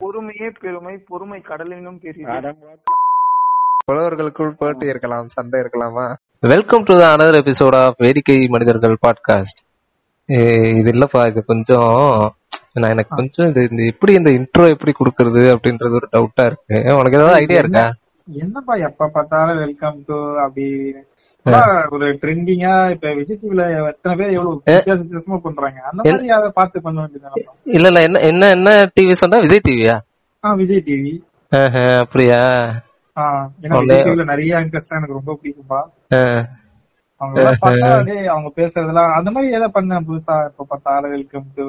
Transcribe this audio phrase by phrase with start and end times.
[0.00, 2.50] பொறுமையே பெருமை பொறுமை கடலினும் பெரியது
[3.88, 6.04] புலவர்களுக்குள் போட்டி இருக்கலாம் சண்டை இருக்கலாமா?
[6.42, 9.60] Welcome to another episode of Vedikkai Manithargal podcast
[10.72, 11.90] இது இல்லப்பா இது கொஞ்சம்
[12.74, 16.76] நான் எனக்கு கொஞ்சம் இது இந்த எப்படி இந்த இன்ட்ரோ எப்படி கொடுக்கறது அப்படின்றது ஒரு டவுட்டா இருக்கு.
[16.96, 17.84] உனக்கு ஏதாவது ஐடியா இருக்கா?
[18.28, 20.66] என்னப்பா எப்ப பார்த்தாலும் வெல்கம் டு அப்படி
[21.46, 25.78] ஒரு ட்ரெண்டிங்கா இப்ப விஜய் டிவில எத்தனை பேர் எவ்வளவு வித்தியாச வித்தியாசமா பண்றாங்க?
[25.82, 29.38] அந்த மாதிரி அதை பார்த்து பண்ண வேண்டியது இல்ல இல்ல என்ன என்ன என்ன டிவி சொன்னா?
[29.38, 29.96] விஜய் டிவியா
[30.44, 31.12] ஆ விஜய் டிவி
[31.98, 32.40] அப்படியா?
[33.16, 33.24] ஆ
[33.62, 35.80] ஏன்னா ஒண்ணு- விஜய் டிவில நிறைய ஆங்கர்ஸ் எனக்கு ரொம்ப பிடிக்கும்பா.
[37.20, 37.90] அவங்க பார்த்தா
[38.30, 41.66] அவங்க பேசுறதெல்லாம் அந்த மாதிரி எதை பண்ண புதுசா இப்ப பார்த்தாலும் வெல்கம் டு.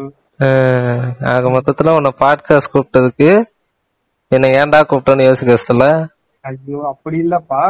[1.29, 3.29] ஆக மொத்தத்துல உன்னை பாட்காஸ்ட் கூப்பிட்டதுக்கு
[4.31, 5.85] என்ன ஏன்டா கூப்பிட்டோன்னு யோசிக்க கஷ்டல
[6.45, 7.61] ஐயோ அப்படி இல்லப்பா.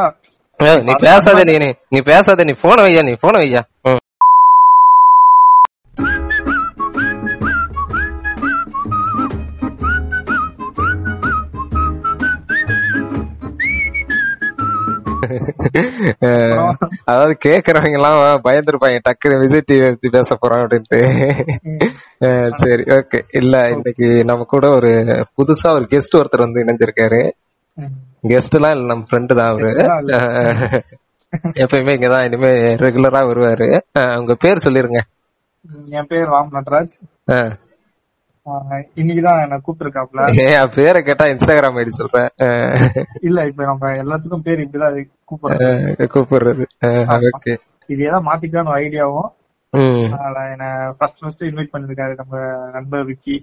[0.57, 3.61] நீ பேசாத நீ நீ- பேசாத நீ போன வையா நீ போன வையா.
[17.05, 20.99] அதாவது கேக்குறவங்க எல்லாம் பயந்துருப்பாங்க டக்குனு விஜய் டிவி பத்தி பேச போறோம் அப்படின்ட்டு.
[22.55, 24.89] சரி ஓகே இல்ல இன்னைக்கு நம்ம கூட ஒரு
[25.37, 27.31] புதுசா ஒரு கெஸ்ட் ஒருத்தர் வந்து இணைஞ்சிருக்காரு.
[28.25, 29.71] கெஸ்ட் எல்லாம் இல்ல நம்ம ஃப்ரெண்டு தான் அவரு.
[31.61, 32.49] எப்பயுமே இங்கதான் இனிமே
[32.81, 33.67] ரெகுலரா வருவாரு.
[34.17, 34.99] உங்க பேர் சொல்லிருங்க.
[35.91, 36.95] என் பேர் ராம் நட்ராஜ்.
[38.95, 40.25] இன்னைக்குதான் என்ன கூப்பிட்டுருக்காப்ல.
[40.45, 42.29] ஏன் பேரை கேட்டா இன்ஸ்டாகிராம் ஐடி சொல்றேன்.
[43.21, 44.97] இல்ல இப்ப நம்ம எல்லாத்துக்கும் பேர் இப்படிதான்
[45.31, 46.65] கூப்பிடுறோம் அஹ், கூப்பிடுறது.
[47.31, 47.55] ஓகே.
[47.89, 49.31] இது ஏதாவது மாத்திக்கலாம்னு ஐடியாவும்.
[50.07, 50.65] அதனால என்ன
[50.97, 52.35] ஃபர்ஸ்ட் ஃபர்ஸ்ட் இன்வைட் பண்ணிருக்காரு நம்ம
[52.73, 53.35] நண்பர் விக்கி.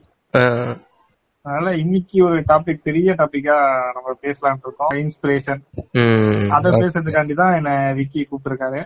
[1.47, 3.55] அதனால இன்னைக்கு ஒரு டாபிக் பெரிய டாபிக்கா
[3.95, 4.93] நம்ம பேசலாம்னு இருக்கோம்.
[5.03, 5.63] இன்ஸ்பிரேஷன்
[6.57, 8.81] அத பேசுறதுக்காண்டி தான் என்ன விக்கி கூப்பிட்டுருக்காரு.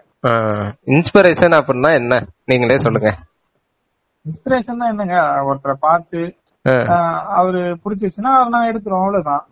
[0.97, 2.21] இன்ஸ்பிரேஷன் அப்படின்னா என்ன?
[2.51, 3.11] நீங்களே சொல்லுங்க.
[4.27, 5.19] இன்ஸ்பிரேஷன் என்னங்க?
[5.49, 6.23] ஒருத்தரை பார்த்து
[7.41, 9.45] அவரு பிடிச்சிருச்சுன்னா நான் எடுத்துருவோம் அவ்வளவுதான்.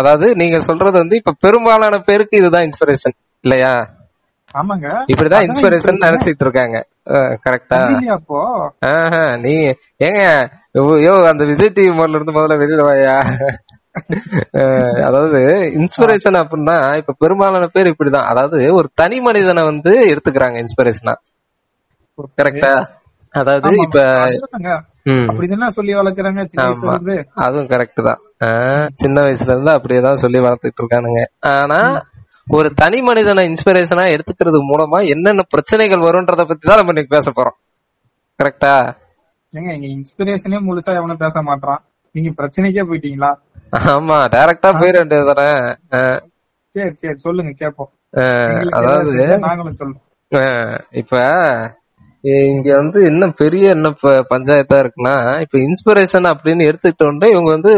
[0.00, 3.74] அதாவது நீங்க சொல்றது வந்து இப்ப பெரும்பாலான பேருக்கு இதுதான் இன்ஸ்பிரேஷன் இல்லையா?
[4.60, 4.88] ஆமாங்க.
[5.12, 6.04] இப்படிதான் இன்ஸ்பிரேஷன்.
[6.06, 6.78] நினைச்சிட்டு இருக்காங்க.
[7.44, 7.78] கரெக்டா
[8.12, 8.40] அப்போ
[9.40, 9.54] நீ
[10.00, 10.22] ஏங்க
[11.04, 13.16] யோ- அந்த விஜய் டிவி மோட்ல இருந்து முதல்ல வெளியில வாயா?
[15.06, 15.40] அதாவது
[15.78, 18.28] இன்ஸ்பிரேஷன் அப்படின்னா இப்ப பெரும்பாலான பேர் இப்படிதான்.
[18.30, 21.14] அதாவது ஒரு தனி மனிதனை வந்து எடுத்துக்கிறாங்க இன்ஸ்பிரேஷனா
[22.38, 22.72] கரெக்டா
[23.34, 23.98] அதாவது இப்ப
[25.76, 25.92] சொல்லி
[26.80, 28.20] வளர்க்குறாங்க அதுவும் கரெக்ட் தான்
[28.96, 31.20] சின்ன வயசுல இருந்து அப்படியேதான் சொல்லி வளர்த்துட்டு இருக்கானுங்க.
[31.52, 31.78] ஆனா
[32.46, 37.56] ஒரு தனி மனிதனை இன்ஸ்பிரேஷனா எடுத்துக்கிறது மூலமா என்னென்ன பிரச்சனைகள் வரும்ன்றத பத்தி தான் நம்ம இன்னைக்கு பேச போறோம்.
[38.40, 38.74] கரெக்டா
[39.54, 41.80] ஏங்க இங்க இன்ஸ்பிரேஷனே முழுசா எவனும் பேச மாட்டான்
[42.14, 43.30] நீங்க பிரச்சனைக்கே போயிட்டீங்களா?
[43.92, 45.46] ஆமா டைரக்டா போயிட வேண்டியது தானே
[46.74, 47.90] சரி சரி சொல்லுங்க கேப்போம்.
[48.78, 49.12] அதாவது
[49.46, 50.02] நாங்களும் சொல்றோம்.
[51.00, 51.14] இப்ப
[52.24, 53.88] இங்க வந்து என்ன பெரிய என்ன
[54.32, 55.14] பஞ்சாயத்தா இருக்குன்னா
[55.44, 57.72] இப்ப இன்ஸ்பிரேஷன் அப்படின்னு எடுத்துக்கிட்டோம்னா இவங்க வந்து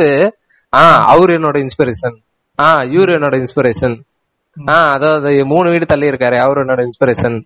[0.73, 0.83] ஆ
[1.13, 2.17] அவரு என்னோட இன்ஸ்பிரேஷன்
[2.59, 3.97] ஆ இவரு என்னோட இன்ஸ்பிரேஷன்
[4.57, 7.37] ஆ அதாவது மூணு வீடு தள்ளி இருக்காரு அவரு என்னோட இன்ஸ்பிரேஷன்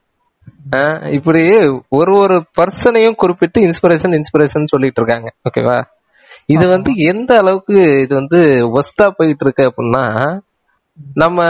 [1.10, 1.42] இப்படி
[1.88, 5.28] ஒரு ஒரு பர்சனையும் குறிப்பிட்டு இன்ஸ்பிரேஷன் இன்ஸ்பிரேஷன் சொல்லிட்டு இருக்காங்க.
[5.48, 5.78] ஓகேவா
[6.48, 8.38] இது வந்து எந்த அளவுக்கு இது வந்து
[8.72, 10.04] ஒஸ்டா போயிட்டு இருக்கு அப்படின்னா
[11.16, 11.40] நம்ம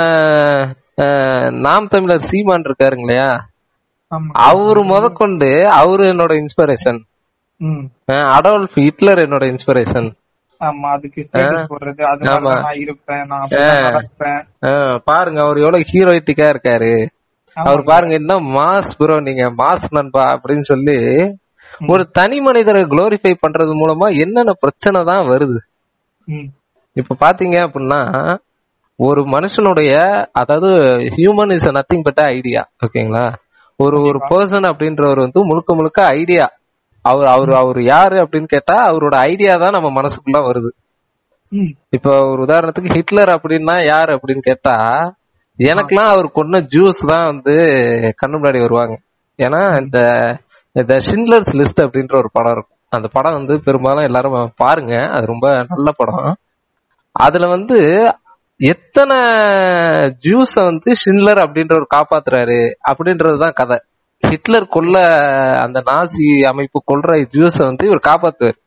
[1.58, 3.28] நாம் தமிழர் சீமான் இருக்காருங்க இல்லையா
[4.44, 7.00] அவரு முதற்கொண்டு அவரு என்னோட இன்ஸ்பிரேஷன்
[8.34, 10.08] அடால்ஃப் ஹிட்லர் என்னோட இன்ஸ்பிரேஷன்
[15.08, 16.92] பாருங்க அவர் எவ்வளவு ஹீரோயிட்டிக்கா இருக்காரு.
[17.56, 20.96] அவர் பாருங்க என்ன மாஸ் ப்ரோ நீங்க மாஸ் நண்பா அப்படின்னு சொல்லி
[21.88, 25.58] ஒரு தனி மனிதரை குளோரிஃபை பண்றது மூலமா என்னென்ன பிரச்சனை தான் வருது.
[26.96, 28.00] இப்ப பாத்தீங்க அப்படின்னா
[28.98, 29.90] ஒரு மனுஷனுடைய
[30.40, 30.70] அதாவது
[31.16, 33.26] human is nothing but idea ஓகேங்களா
[33.80, 36.46] ஒரு ஒரு பர்சன் அப்படின்றவர் வந்து முழுக்க முழுக்க ஐடியா
[37.08, 40.70] அவர் அவர் அவர் யாரு அப்படின்னு கேட்டா அவரோட ஐடியா தான் நம்ம மனசுக்குள்ள வருது.
[41.90, 44.74] இப்ப ஒரு உதாரணத்துக்கு ஹிட்லர் அப்படின்னா யார் அப்படின்னு கேட்டா
[45.58, 47.54] எனக்கெல்லாம் அவர் கொன்ன ஜூஸ் தான் வந்து
[48.22, 48.94] கண்ணு முன்னாடி வருவாங்க.
[49.38, 49.98] ஏன்னா இந்த
[50.76, 52.78] இந்த ஷின்லர்ஸ் லிஸ்ட் அப்படின்ற ஒரு படம் இருக்கும்.
[52.88, 54.94] அந்த படம் வந்து பெரும்பாலும் எல்லாரும் பாருங்க.
[55.08, 56.36] அது ரொம்ப நல்ல படம்.
[57.12, 57.78] அதுல வந்து
[58.60, 59.16] எத்தனை
[60.24, 63.78] ஜூஸ வந்து ஷின்லர் அப்படின்ற ஒரு காப்பாத்துறாரு அப்படின்றதுதான் கதை.
[64.30, 64.96] ஹிட்லர் கொல்ல
[65.64, 68.58] அந்த நாசி அமைப்பு கொல்ற ஜூஸ வந்து இவர் காப்பாத்துவார்.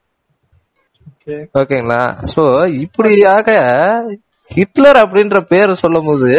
[1.11, 1.35] ஓகே.
[1.61, 2.01] ஓகேங்களா?
[2.33, 2.43] சோ
[2.85, 3.47] இப்படியாக
[4.51, 6.31] ஹிட்லர் அப்படின்ற பேரை சொல்லும் போது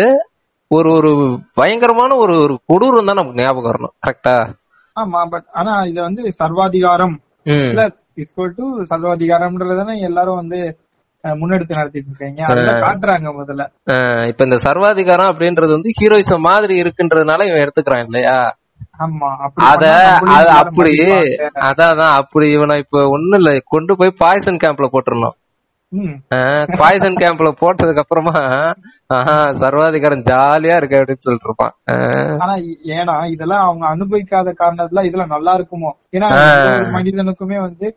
[0.71, 1.11] ஒரு ஒரு
[1.59, 3.95] பயங்கரமான ஒரு ஒரு கொடூரம் தான் நமக்கு ஞாபகம் வரணும்.
[4.05, 4.35] கரெக்டா
[4.97, 7.15] ஆமா பட் ஆனா இது வந்து சர்வாதிகாரம்.
[8.57, 10.59] டு சர்வாதிகாரம்ன்றதானே எல்லாரும் வந்து
[11.25, 13.65] முன்னெடுத்து நடத்திட்டு இருக்காங்க அதெல்லாம் காட்டுறாங்க முதல்ல.
[14.31, 18.37] இப்ப இந்த சர்வாதிகாரம் அப்படின்றது வந்து ஹீரோயிசம் மாதிரி இருக்குன்றதுனால இவன் எடுத்துக்கிறான் இல்லையா?
[19.69, 19.85] அத
[20.55, 20.93] அப்படி.
[21.69, 23.53] அதான் அப்படி இவனை இப்ப ஒண்ணும் இல்ல.
[23.67, 25.37] கொண்டு போய் பாய்சன் கேம்ப்ல போட்டுறணும்.
[25.93, 26.13] ம்.
[26.81, 28.35] பாய்சன் கேம்ப்ல போட்டதுக்கு அப்புறமா
[29.63, 31.75] சர்வாதிகாரம் ஜாலியா இருக்கு அப்படின்னு சொல்லிட்டு இருப்பான்.
[32.43, 32.55] ஆனா
[32.95, 35.91] ஏன்னா இதெல்லாம் அவங்க அனுபவிக்காத காரணத்துல இதெல்லாம் நல்லா இருக்குமோ?
[36.13, 36.31] ஏன்னா
[36.97, 37.89] மனிதனுக்குமே வந்து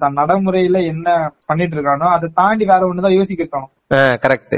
[0.00, 1.08] தன் நடைமுறையில என்ன
[1.46, 3.72] பண்ணிட்டு இருக்கானோ அதை தாண்டி வேற ஒண்ணுதான் யோசிக்க தோணும்.
[4.24, 4.56] கரெக்ட்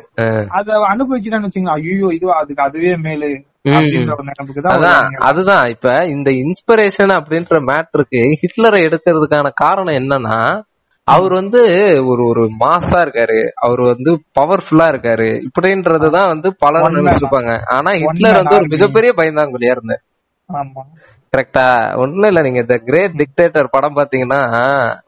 [0.50, 3.30] அத அனுபவிச்சுட்டான்னு வச்சுங்க ஐயோ இது அதுக்கு அதுவே மேலு.
[5.22, 5.68] அதுதான்.
[5.68, 10.38] இப்ப இந்த இன்ஸ்பிரேஷன் அப்படின்ற மேட்ருக்கு ஹிட்லரை எடுக்கிறதுக்கான காரணம் என்னன்னா
[11.08, 11.60] அவர் வந்து
[12.06, 13.38] ஒரு ஒரு மாசா இருக்காரு.
[13.60, 15.28] அவர் வந்து பவர்ஃபுல்லா இருக்காரு.
[15.46, 16.98] இப்படின்றதுதான் வந்து பலர் man.
[16.98, 18.68] நினைச்சிருப்பாங்க ஆனா ஹிட்லர் வந்து ஒரு.
[18.68, 20.02] மிகப்பெரிய பயந்தாங்குழியா இருந்தார்.
[20.50, 20.82] ஆமா.
[21.32, 21.64] கரெக்டா
[21.96, 22.40] ஒண்ணும் இல்ல.
[22.40, 24.40] நீங்க இந்த கிரேட் டிக்டேட்டர் படம் பாத்தீங்கன்னா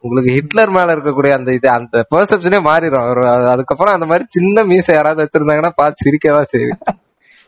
[0.00, 4.94] உங்களுக்கு ஹிட்லர் மேல இருக்கக்கூடிய அந்த இது அந்த பெர்செப்ஷனே மாறிடும் அவர் அதுக்கப்புறம் அந்த மாதிரி சின்ன மீசை
[4.94, 6.78] யாராவது வச்சிருந்தாங்கன்னா பார்த்து சிரிக்கதான் செய்யும்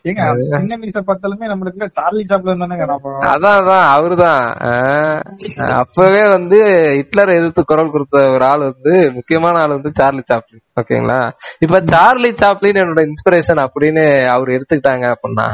[0.05, 0.23] ஏங்க
[0.53, 2.85] சின்ன மீச பார்த்தாலுமே நம்மளுக்கு சார்லி சாப்லன் தானேங்க
[3.29, 4.43] அதான் அதான் அவருதான்.
[5.77, 6.59] அப்பவே வந்து
[6.97, 11.19] ஹிட்லர் எதிர்த்து குரல் கொடுத்த ஒரு ஆள் வந்து முக்கியமான ஆள் வந்து சார்லி சாப்ளின் ஓகேங்களா?
[11.59, 15.47] இப்ப சார்லி சாப்ளின் என்னோட இன்ஸ்பிரேஷன் அப்படின்னு அவர் எடுத்துக்கிட்டாங்க அப்படின்னா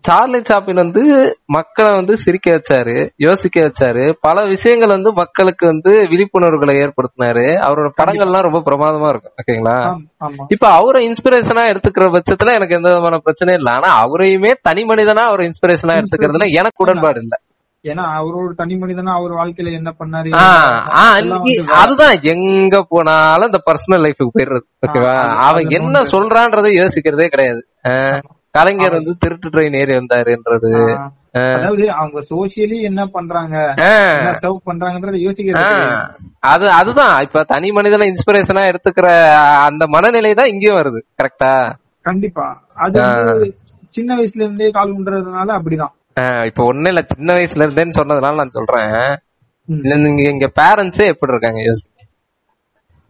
[0.00, 1.02] சார்லி சாப்ளின் வந்து
[1.46, 4.04] மக்களை வந்து சிரிக்க வச்சாரு யோசிக்க வச்சாரு.
[4.20, 7.46] பல விஷயங்கள் வந்து மக்களுக்கு வந்து விழிப்புணர்வுகளை ஏற்படுத்தினாரு.
[7.66, 9.76] அவரோட படங்கள்லாம் ரொம்ப பிரமாதமா இருக்கும் ஓகேங்களா?
[10.48, 13.70] இப்ப அவரை இன்ஸ்பிரேஷனா எடுத்துக்கிற பட்சத்துல எனக்கு எந்த விதமான பிரச்சனையும் இல்ல.
[13.70, 17.34] ஆனா அவரையுமே தனி மனிதனா அவரை இன்ஸ்பிரேஷனா எடுத்துக்கிறதுல எனக்கு உடன்பாடு இல்ல.
[17.84, 20.28] ஏன்னா அவரோட தனி மனிதனா அவர் வாழ்க்கையில என்ன பண்ணாரு
[21.78, 25.14] அதுதான் எங்க போனாலும் இந்த பர்சனல் லைஃபுக்கு போயிடுறது ஓகேவா?
[25.46, 27.62] அவன் என்ன சொல்றான்றதை யோசிக்கிறதே கிடையாது.
[28.54, 30.70] கலைஞர் வந்து திருட்டு ட்ரெயின் ஏறி வந்தாருன்றது.
[31.56, 33.56] அதாவது அவங்க சோசியலி என்ன பண்றாங்க?
[34.42, 35.86] சர்வ் பண்றாங்கன்றத கிடையாது.
[36.52, 37.14] அது அதுதான்.
[37.26, 39.08] இப்ப தனி மனிதனை இன்ஸ்பிரேஷனா எடுத்துக்கிற
[39.68, 41.00] அந்த மனநிலை தான் இங்கேயும் வருது.
[41.20, 41.52] கரெக்டா
[42.08, 42.46] கண்டிப்பா.
[42.84, 43.00] அது
[43.96, 45.94] சின்ன வயசுல இருந்தே கால் பண்றதுனால அப்படிதான்.
[46.48, 47.02] இப்ப ஒண்ணு இல்ல.
[47.12, 48.94] சின்ன வயசுல இருந்தேன்னு சொன்னதுனால நான் சொல்றேன்.
[50.04, 51.60] நீங்க இங்க பேரண்ட்ஸே எப்படி இருக்காங்க?
[51.68, 51.86] யோசி.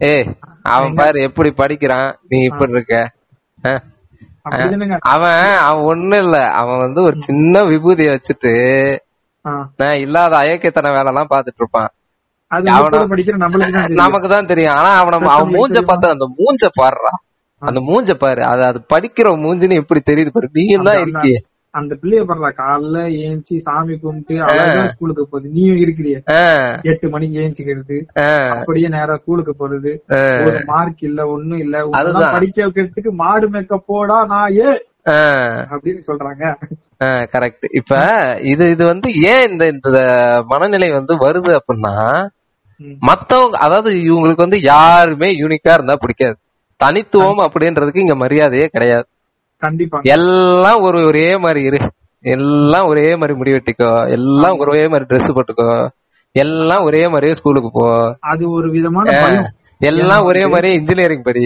[0.01, 0.27] ஏய்
[0.75, 2.09] அவன் பாரு எப்படி படிக்கிறான்?
[2.29, 2.95] நீ இப்படி இருக்க.
[5.11, 6.37] அவன் அவன் ஒண்ணு இல்ல.
[6.59, 8.53] அவன் வந்து ஒரு சின்ன விபூதிய வச்சுட்டு
[9.79, 11.91] நான் இல்லாத அயக்கத்தன வேலை எல்லாம் பாத்துட்டு இருப்பான்.
[14.01, 14.75] நமக்கு தான் தெரியும்.
[14.77, 17.13] ஆனா அவன அவன் மூஞ்ச பார்த்தா அந்த மூஞ்ச பாடுறா
[17.61, 18.41] அந்த மூஞ்ச பாரு.
[18.51, 20.47] அது அது படிக்கிற மூஞ்சின்னு எப்படி தெரியுது பாரு.
[20.57, 21.39] நீயும் தான் இருக்கியே
[21.73, 25.49] அந்த பிள்ளைய பாருல காலைல ஏஞ்சி சாமி கும்பிட்டு அழகா ஸ்கூலுக்கு போகுது.
[25.53, 26.17] நீயும் இருக்கிறிய.
[26.83, 27.97] எட்டு மணிக்கு ஏஞ்சிக்கிறது.
[28.57, 29.91] அப்படியே நேரா ஸ்கூலுக்கு போறது.
[30.45, 31.81] ஒரு மார்க் இல்ல ஒண்ணும் இல்ல.
[32.35, 34.69] படிக்க வைக்கிறதுக்கு மாடு மேக்க போடா நான் ஏ.
[35.73, 36.43] அப்படின்னு சொல்றாங்க.
[37.33, 37.93] கரெக்ட் இப்ப
[38.51, 39.89] இது இது வந்து ஏன் இந்த இந்த
[40.47, 41.95] மனநிலை வந்து வருது அப்படின்னா.
[42.99, 46.37] மத்தவங்க அதாவது இவங்களுக்கு வந்து யாருமே யூனிக்கா இருந்தா பிடிக்காது.
[46.79, 49.05] தனித்துவம் அப்படின்றதுக்கு இங்க மரியாதையே கிடையாது.
[49.65, 51.79] கண்டிப்பா எல்லாம் ஒரு ஒரே மாதிரி இரு.
[52.35, 53.91] எல்லாம் ஒரே மாதிரி முடி வெட்டிக்கோ.
[54.17, 55.71] எல்லாம் ஒரே மாதிரி Dress போட்டுக்கோ.
[56.43, 57.87] எல்லாம் ஒரே மாதிரியே ஸ்கூலுக்கு போ.
[58.31, 59.15] அது ஒரு விதமான
[59.89, 61.45] எல்லாம் ஒரே மாதிரியே இன்ஜினியரிங் படி.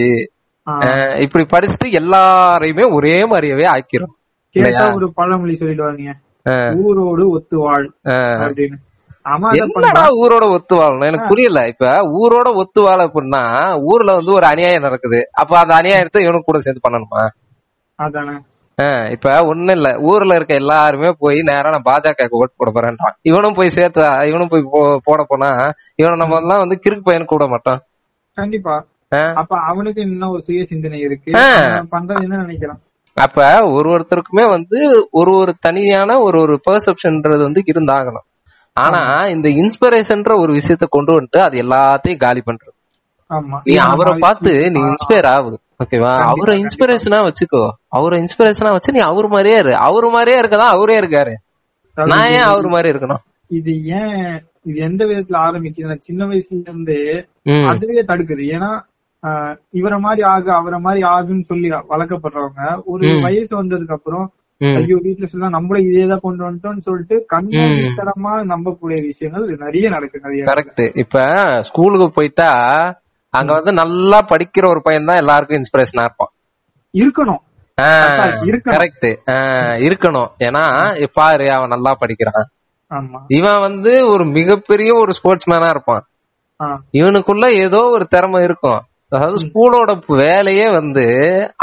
[1.24, 4.14] இப்படி படிச்சுட்டு எல்லாரையுமே ஒரே மாதிரியாவே ஆக்கிரும்.
[4.54, 6.14] கேட்டா ஒரு பழமொழி சொல்லிடுவாங்க.
[6.82, 7.88] ஊரோடு ஒத்து வாழ்
[8.44, 8.78] அப்படின்னு.
[9.60, 11.60] என்னடா ஊரோட ஒத்து வாழணும் எனக்கு புரியல.
[11.72, 11.86] இப்ப
[12.18, 13.42] ஊரோட ஒத்து வாழ அப்படின்னா
[13.90, 15.20] ஊர்ல வந்து ஒரு அநியாயம் நடக்குது.
[15.42, 17.22] அப்ப அந்த அநியாயத்தை இவனுக்கு கூட சேர்ந்து பண்ணணுமா?
[19.14, 19.88] இப்ப ஒண்ணும் இல்ல.
[20.10, 23.14] ஊர்ல இருக்க எல்லாருமே போய் நேரா நான் பாஜக ஓட்டு போட போறேன்றான்.
[23.22, 24.62] இவனும் போய் சேர்த்து இவனும் போய்
[25.04, 25.48] போட போனா
[26.00, 27.80] இவனை நம்ம எல்லாம் வந்து கிறுக்கு பையன் கூட மாட்டோம்
[28.36, 28.76] கண்டிப்பா.
[29.40, 31.30] அப்ப அவனுக்கு இன்னும் ஒரு சுய சிந்தனை இருக்கு.
[31.94, 32.80] பண்றது என்ன நினைக்கிறான்?
[33.16, 33.38] அப்ப
[33.76, 38.26] ஒரு ஒருத்தருக்குமே வந்து ஒரு ஒரு தனியான ஒரு ஒரு பெர்செப்ஷன்ன்றது வந்து இருந்தாகணும்.
[38.76, 42.74] ஆனா இந்த இன்ஸ்பிரேஷன்ற ஒரு விஷயத்த கொண்டு வந்துட்டு அது எல்லாத்தையும் காலி பண்றது.
[43.68, 45.56] நீ அவரை பார்த்து நீ இன்ஸ்பயர் ஆகு.
[45.80, 46.12] ஓகேவா?
[46.30, 47.64] அவரை இன்ஸ்பிரேஷனா வச்சுக்கோ.
[47.96, 49.72] அவரை இன்ஸ்பிரேஷனா வச்சு நீ அவர் மாதிரியே இரு.
[49.88, 51.34] அவர் மாதிரியே இருக்கதான் அவரே இருக்காரு.
[51.96, 53.22] நான் ஏன் அவர் மாதிரி இருக்கணும்?
[53.58, 54.24] இது ஏன்
[54.62, 57.00] இது எந்த விதத்துல ஆரம்பிக்குதுன்னா சின்ன வயசுல இருந்தே
[57.70, 58.44] அதுவே தடுக்குது.
[58.56, 58.70] ஏன்னா
[59.72, 63.06] இவரை மாதிரி ஆகு அவரை மாதிரி ஆகுன்னு சொல்லி வளர்க்கப்படுறவங்க ஒரு.
[63.26, 64.26] வயசு வந்ததுக்கு அப்புறம்
[64.60, 70.82] ஐயோ வீட்டுல சொல்லலாம் நம்மளும் இதேதான் கொண்டு வந்துட்டோம்னு சொல்லிட்டு கண்மூடித்தனமா நம்பக்கூடிய விஷயங்கள் நிறைய நடக்கு நிறைய கரெக்ட்
[70.98, 71.24] இப்ப
[71.62, 72.50] ஸ்கூலுக்கு போயிட்டா
[73.36, 76.32] அங்க வந்து நல்லா படிக்கிற ஒரு பையன் தான் எல்லாருக்கும் இன்ஸ்பிரேஷனா இருப்பான்.
[77.02, 77.42] இருக்கணும்.
[78.74, 79.08] கரெக்ட்
[79.86, 80.30] இருக்கணும்.
[80.44, 80.62] ஏன்னா
[81.12, 82.46] பாரு அவன் நல்லா படிக்கிறான்.
[83.28, 86.04] இவன் வந்து ஒரு மிகப்பெரிய ஒரு ஸ்போர்ட்ஸ் மேனா இருப்பான்
[86.92, 88.80] இவனுக்குள்ள ஏதோ ஒரு திறமை இருக்கும்.
[89.08, 91.04] அதாவது ஸ்கூலோட வேலையே வந்து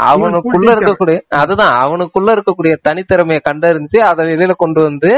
[0.02, 0.70] அவனுக்குள்ள.
[0.76, 5.12] இருக்கக்கூடிய அதுதான் அவனுக்குள்ள இருக்கக்கூடிய தனித்திறமையை கண்டறிஞ்சு அதை வெளியில கொண்டு வந்து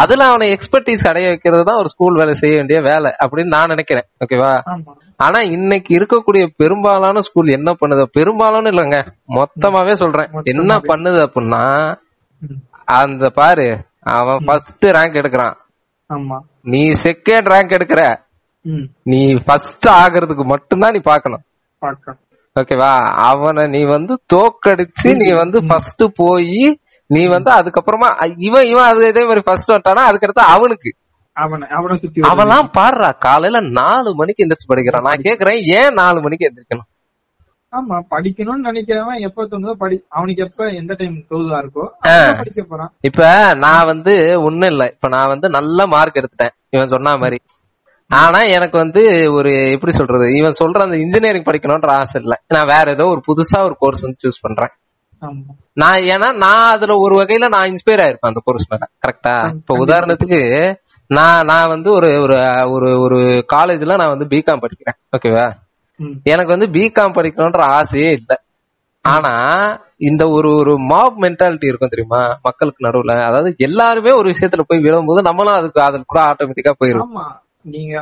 [0.00, 4.06] அதுல அவனை எக்ஸ்பர்டீஸ் அடைய வைக்கிறது தான் ஒரு ஸ்கூல் வேலை செய்ய வேண்டிய வேலை அப்படின்னு நான் நினைக்கிறேன்.
[4.24, 4.52] ஓகேவா
[5.16, 8.04] ஆனா இன்னைக்கு இருக்கக்கூடிய பெரும்பாலான ஸ்கூல் என்ன பண்ணுது?
[8.18, 8.98] பெரும்பாலான இல்லைங்க.
[9.36, 10.30] மொத்தமாவே சொல்றேன்.
[10.44, 11.64] என்ன பண்ணுது அப்படின்னா.
[12.98, 13.68] அந்த பாரு
[14.18, 15.56] அவன் ஃபர்ஸ்ட் ரேங்க் எடுக்கிறான்.
[16.74, 18.02] நீ செகண்ட் ரேங்க் எடுக்கிற.
[19.12, 21.44] நீ ஃபர்ஸ்ட் ஆகிறதுக்கு மட்டும்தான் நீ பார்க்கணும்.
[22.60, 22.92] ஓகேவா
[23.28, 26.58] அவனை நீ வந்து தோக்கடிச்சு நீ வந்து ஃபர்ஸ்ட் போய்
[27.10, 28.08] நீ வந்து அதுக்கப்புறமா
[28.48, 30.90] இவன் இவன் அது இதே மாதிரி ஃபர்ஸ்ட் வந்துட்டானா அதுக்கடுத்து அவனுக்கு.
[32.30, 35.06] அவன்லாம் பாடுறா காலையில நாலு மணிக்கு எந்திரிச்சு படிக்கிறான்.
[35.08, 36.88] நான் கேக்குறேன் ஏன் நாலு மணிக்கு எந்திரிக்கணும்?
[37.72, 41.84] ஆமா படிக்கணும்னு நினைக்கிறவன் எப்ப தோணுதோ படி அவனுக்கு எப்ப எந்த டைம் தோதுவா இருக்கோ
[42.40, 42.90] படிக்க போறான்.
[43.00, 43.22] இப்ப
[43.54, 44.84] நான் வந்து ஒண்ணும் இல்ல.
[44.94, 46.54] இப்ப நான் வந்து நல்ல மார்க் எடுத்துட்டேன்.
[46.70, 47.38] இவன் சொன்ன மாதிரி.
[48.10, 50.26] ஆனா எனக்கு வந்து ஒரு எப்படி சொல்றது?
[50.36, 52.34] இவன் சொல்ற அந்த இன்ஜினியரிங் படிக்கணும்ன்ற ஆசை இல்ல.
[52.54, 54.72] நான் வேற ஏதோ ஒரு புதுசா ஒரு கோர்ஸ் வந்து சூஸ் பண்றேன்.
[55.76, 58.84] நான் ஏன்னா நான் அதுல ஒரு வகையில நான் இன்ஸ்பயர் ஆயிருப்பேன் அந்த கோர்ஸ் மேல.
[59.04, 60.40] கரெக்டா இப்ப உதாரணத்துக்கு
[61.10, 62.36] நான் நான் வந்து ஒரு ஒரு
[62.74, 63.18] ஒரு ஒரு
[63.54, 64.98] காலேஜ்ல நான் வந்து பிகாம் படிக்கிறேன்.
[65.16, 65.46] ஓகேவா
[66.24, 68.36] எனக்கு வந்து பிகாம் படிக்கணும்ன்ற ஆசையே இல்லை.
[69.04, 69.32] ஆனா
[70.00, 72.22] இந்த ஒரு ஒரு மாப் மென்டாலிட்டி இருக்கும் தெரியுமா?
[72.42, 73.14] மக்களுக்கு நடுவுல.
[73.28, 77.04] அதாவது எல்லாருமே ஒரு விஷயத்துல போய் விழும்போது நம்மளும் அதுக்கு அதில் கூட ஆட்டோமேட்டிக்கா போயிரும்
[77.64, 77.92] நீங்க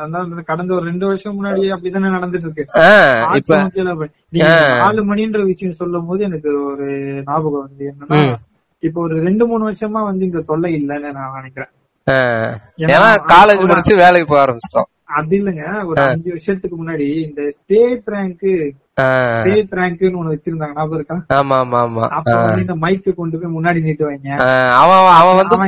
[0.45, 2.65] கடந்த ஒரு ரெண்டு வருஷம் முன்னாடி அப்படித்தானே நடந்துட்டு இருக்கு
[3.39, 3.59] இப்ப
[4.79, 6.87] நாலு மணின்ற விஷயம் சொல்லும் போது எனக்கு ஒரு
[7.25, 8.21] ஞாபகம் வந்து என்னன்னா
[8.83, 11.73] இப்ப ஒரு ரெண்டு மூணு வருஷமா வந்து இந்த தொல்லை இல்லைன்னு நான் நினைக்கிறேன்.
[12.87, 14.89] ஏன்னா காலேஜ் முடிச்சு வேலைக்கு போக ஆரம்பிச்சிட்டோம்.
[15.19, 15.65] அது இல்லங்க.
[15.89, 18.47] ஒரு அஞ்சு வருஷத்துக்கு முன்னாடி இந்த ஸ்டேட் ரேங்க்
[19.39, 20.75] ஸ்டேட் ரேங்க்னு ஒண்ணு வச்சிருந்தாங்க.
[20.79, 21.17] ஞாபகம் இருக்கா?
[21.39, 22.05] ஆமா ஆமா ஆமா.
[22.19, 24.31] அப்ப இந்த மைக்கு கொண்டு போய் முன்னாடி நீட்டுவாங்க
[24.81, 25.59] அவன் அவன் வந்து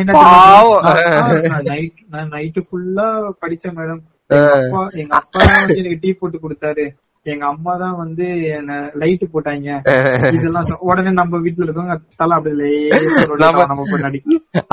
[1.71, 2.01] நைட்
[2.37, 3.09] நைட்டு ஃபுல்லா
[3.45, 4.03] படிச்ச மேடம்
[5.03, 5.43] எங்க அப்பா
[5.81, 6.87] எனக்கு டீ போட்டு கொடுத்தாரு.
[7.27, 8.25] எங்க அம்மா தான் வந்து
[8.57, 9.69] என்ன லைட் போட்டாங்க.
[10.37, 12.53] இதெல்லாம் உடனே நம்ம வீட்டுல இருக்கவங்க தலை அப்படி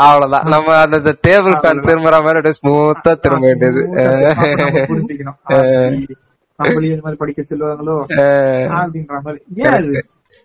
[0.06, 0.48] அவ்வளவுதான்.
[0.54, 3.84] நம்ம அந்த டேபிள் ஃபேன் திரும்புற மாதிரி ஸ்மூத்தா திரும்ப வேண்டியது.
[4.92, 5.38] புரிஞ்சுக்கணும்
[6.60, 7.96] நம்மளையும் இந்த மாதிரி படிக்க சொல்லுவாங்களோ?
[8.80, 9.40] அப்படின்ற மாதிரி.
[9.64, 9.94] ஏன் அது?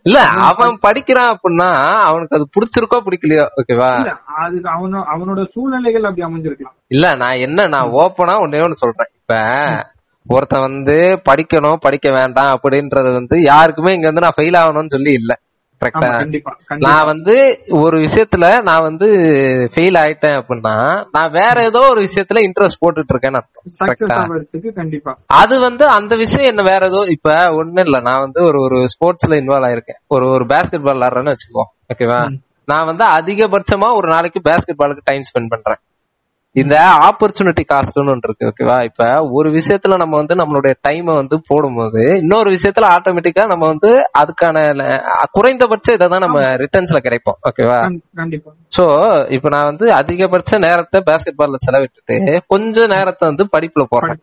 [0.06, 1.68] இல்ல அவன் படிக்கிறான் அப்படின்னா
[2.08, 3.90] அவனுக்கு அது பிடிச்சிருக்கோ பிடிக்கலையோ ஓகேவா
[4.42, 6.76] அது அவனோட அவனோட சூழ்நிலைகள் அப்படி அமைஞ்சிருக்கலாம்.
[6.94, 9.10] இல்ல நான் என்ன நான் ஓப்பனா ஒன்னே ஒண்ணு சொல்றேன்.
[9.18, 9.34] இப்ப
[10.26, 10.94] ஒருத்தன் வந்து
[11.28, 15.32] படிக்கணும் படிக்க வேண்டாம் அப்படின்றது வந்து யாருக்குமே இங்க வந்து நான் ஃபெயில் ஆகணும்னு சொல்லி இல்ல.
[15.82, 16.08] கரெக்டா
[16.84, 17.34] நான் வந்து
[17.80, 19.06] ஒரு விஷயத்துல நான் வந்து
[19.74, 20.72] ஃபெயில் ஆயிட்டேன் அப்படின்னா
[21.16, 23.64] நான் வேற ஏதோ ஒரு விஷயத்துல இன்ட்ரெஸ்ட் போட்டுட்டு இருக்கேன்னு அர்த்தம்.
[25.38, 27.28] அது வந்து அந்த விஷயம் என்ன வேற ஏதோ இப்ப
[27.60, 28.00] ஒண்ணு இல்ல.
[28.00, 30.00] நான் வந்து ஒரு ஒரு ஸ்போர்ட்ஸ்ல இன்வால்வ் ஆயிருக்கேன்.
[30.08, 32.20] ஒரு ஒரு பேஸ்கெட் பால் விளாடுறேன்னு வச்சுக்கோ ஓகேவா
[32.68, 35.80] நான் வந்து அதிகபட்சமா ஒரு நாளைக்கு பேஸ்கெட் பாலுக்கு டைம் ஸ்பெண்ட் பண்றேன்.
[36.56, 36.74] இந்த
[37.06, 42.48] ஆப்பர்ச்சுனிட்டி காஸ்ட்னு ஒன்று இருக்கு ஓகேவா இப்ப ஒரு விஷயத்துல நம்ம வந்து நம்மளுடைய டைமை வந்து போடும்போது இன்னொரு
[42.54, 44.62] விஷயத்துல ஆட்டோமேட்டிக்கா நம்ம வந்து அதுக்கான
[45.36, 47.80] குறைந்தபட்ச இதை தான் நம்ம ரிட்டர்ன்ஸ்ல கிடைப்போம் ஓகேவா
[48.72, 48.86] சோ
[49.36, 52.18] இப்ப நான் வந்து அதிகபட்ச நேரத்தை பேஸ்கெட் பால்ல செலவிட்டுட்டு
[52.54, 54.18] கொஞ்ச நேரத்தை வந்து படிப்புல போறேன்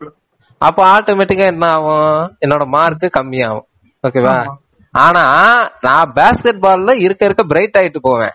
[0.60, 2.10] அப்ப ஆட்டோமேட்டிக்கா என்ன ஆகும்?
[2.44, 3.66] என்னோட மார்க் கம்மியாகும்
[4.04, 4.36] ஓகேவா
[4.94, 5.24] ஆனா
[5.82, 8.34] நான் பேஸ்கெட் பால்ல இருக்க இருக்க பிரைட் ஆயிட்டு போவேன்.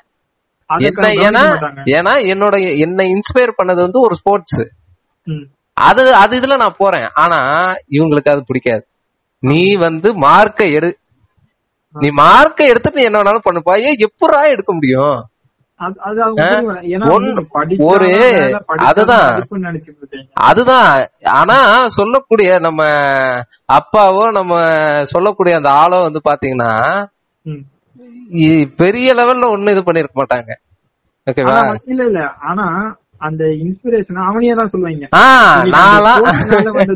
[1.93, 4.61] ஏன்னா என்னோட என்ன இன்ஸ்பயர் பண்ணது வந்து ஒரு ஸ்போர்ட்ஸ்
[5.77, 7.07] அது அது இதுல நான் போறேன்.
[7.15, 7.39] ஆனா
[7.91, 8.83] இவங்களுக்கு அது பிடிக்காது.
[9.43, 10.89] நீ வந்து மார்க்க எடு.
[11.95, 15.17] நீ மார்க்க எடுத்துட்டு என்ன வேணாலும் பண்ணுப்பா ஏன் எப்படா எடுக்க முடியும்?
[17.89, 18.07] ஒரு
[18.87, 19.29] அதுதான்.
[20.47, 20.89] அதுதான்.
[21.39, 21.57] ஆனா
[21.89, 22.81] சொல்லக்கூடிய நம்ம
[23.73, 24.53] அப்பாவோ நம்ம
[25.05, 26.71] சொல்லக்கூடிய அந்த ஆளோ வந்து பாத்தீங்கன்னா
[28.81, 30.51] பெரிய லெவல்ல ஒண்ணு இது பண்ணிருக்க மாட்டாங்க.
[31.27, 31.57] ஓகேவா
[31.93, 32.19] இல்ல இல்ல.
[32.49, 32.65] ஆனா
[33.27, 35.07] அந்த இன்ஸ்பிரேஷன் அவனையே தான் சொல்லுவாங்க.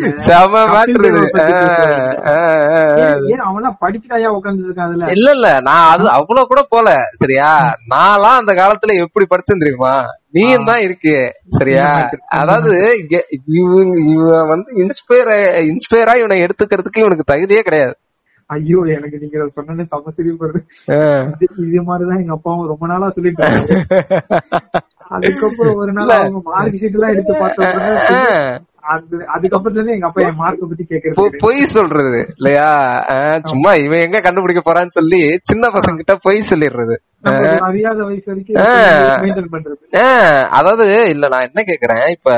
[3.48, 5.48] அவன்லாம் படிச்சுட்டாயா உட்கார்ந்து இருக்கான் இல்ல இல்ல.
[5.68, 6.88] நான் அது அவ்வளவு கூட போல.
[7.22, 7.50] சரியா?
[7.92, 9.94] நான்லாம் அந்த காலத்துல எப்படி படிச்சேன் தெரியுமா?
[10.36, 11.16] நீயும் தான் இருக்கு.
[11.58, 11.86] சரியா?
[12.40, 12.72] அதாவது
[13.62, 13.94] இவன்
[14.52, 15.32] வந்து இன்ஸ்பயர்
[15.72, 17.94] இன்ஸ்பயரா இவனை எடுத்துக்கிறதுக்கு இவனுக்கு தகுதியே கிடையாது.
[18.50, 20.60] ஐயோ எனக்கு நீங்க சொன்னே செம சிரிப்பு வருது.
[21.66, 23.44] இது மாதிரிதான் எங்க அப்பாவும் ரொம்ப நாளா சொல்லிட்டு
[25.10, 28.66] அதுக்கப்புறம் ஒரு நாள் அவங்க மார்க் ஷீட் எல்லாம் எடுத்து பார்த்தோம்
[29.34, 32.68] அதுக்கப்புறத்துல எங்க அப்பா என் மார்க்க பத்தி கேக்குறது பொய் சொல்றது இல்லையா?
[33.50, 36.94] சும்மா இவன் எங்க கண்டுபிடிக்க போறான்னு சொல்லி சின்ன பசங்க கிட்ட பொய் சொல்லிடுறது.
[40.58, 42.30] அதாவது இல்ல நான் என்ன கேக்குறேன் இப்ப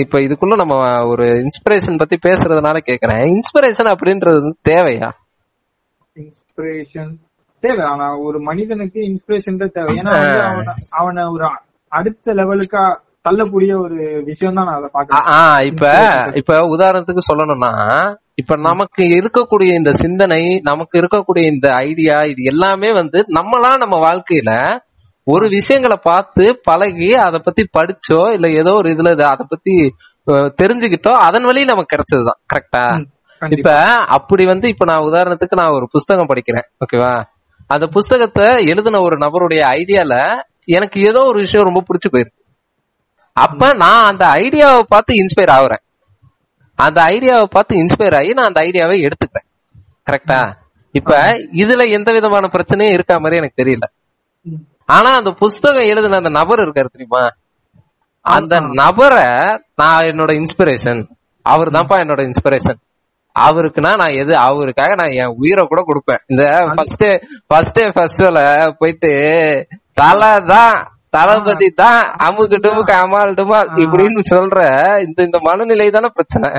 [0.00, 0.74] இப்ப இதுக்குள்ள நம்ம
[1.06, 3.22] ஒரு இன்ஸ்பிரேஷன் பத்தி பேசுறதுனால கேக்குறேன்.
[3.34, 5.08] இன்ஸ்பிரேஷன் அப்படின்றது தேவையா?
[6.16, 7.12] இன்ஸ்பிரேஷன்
[7.62, 7.84] தேவை.
[7.92, 9.94] ஆனா ஒரு மனிதனுக்கு இன்ஸ்பிரேஷன் தேவை.
[10.00, 10.14] ஏன்னா
[11.00, 11.46] அவனை ஒரு
[11.92, 12.82] அடுத்த லெவலுக்கா
[13.22, 15.84] தள்ளக்கூடிய ஒரு விஷயம் தான் நான் அதை பாக்கிறேன் இப்ப
[16.34, 17.72] இப்ப உதாரணத்துக்கு சொல்லணும்னா
[18.34, 24.52] இப்ப நமக்கு இருக்கக்கூடிய இந்த சிந்தனை நமக்கு இருக்கக்கூடிய இந்த ஐடியா இது எல்லாமே வந்து நம்மளா நம்ம வாழ்க்கையில
[25.26, 29.74] ஒரு விஷயங்களை பார்த்து பழகி அதை பத்தி படிச்சோ இல்ல ஏதோ ஒரு இதுல அதை பத்தி
[30.60, 32.40] தெரிஞ்சுக்கிட்டோ அதன் வழி நமக்கு கிடைச்சதுதான்.
[32.52, 32.84] கரெக்டா
[33.42, 33.70] இப்ப
[34.16, 36.66] அப்படி வந்து இப்ப நான் உதாரணத்துக்கு நான் ஒரு புஸ்தகம் படிக்கிறேன்.
[36.84, 37.12] ஓகேவா
[37.70, 40.14] அந்த புஸ்தகத்தை எழுதின ஒரு நபருடைய ஐடியால
[40.76, 42.40] எனக்கு ஏதோ ஒரு விஷயம் ரொம்ப பிடிச்சு போயிருக்கு.
[43.36, 45.82] அப்ப நான் அந்த ஐடியாவை பார்த்து இன்ஸ்பயர் ஆகுறேன்.
[46.78, 49.48] அந்த ஐடியாவை பார்த்து இன்ஸ்பயர் ஆகி நான் அந்த ஐடியாவை எடுத்துக்கிறேன்.
[50.08, 50.40] கரெக்டா
[50.94, 51.12] இப்ப
[51.62, 53.86] இதுல எந்த விதமான பிரச்சனையும் இருக்கா மாதிரி எனக்கு தெரியல.
[54.88, 57.22] ஆனா அந்த புஸ்தகம் எழுதின அந்த நபர் இருக்காரு தெரியுமா?
[58.24, 59.28] அந்த நபரை
[59.80, 61.00] நான் என்னோட இன்ஸ்பிரேஷன்
[61.46, 62.78] அவர் தான்ப்பா என்னோட இன்ஸ்பிரேஷன்
[63.36, 66.20] அவருக்குன்னா நான் எது அவருக்காக நான் என் உயிரை கூட கொடுப்பேன்.
[66.30, 66.42] இந்த
[66.76, 67.06] ஃபர்ஸ்ட்
[67.48, 68.40] ஃபர்ஸ்ட் ஃபெஸ்டிவல
[68.80, 69.12] போயிட்டு
[70.00, 70.76] தலை தான்
[71.16, 74.60] தளபதி தான் அமுக்கு டுமுக்கு அமால் டுமால் இப்படின்னு சொல்ற
[75.06, 76.50] இந்த இந்த மனநிலை தானே பிரச்சனை.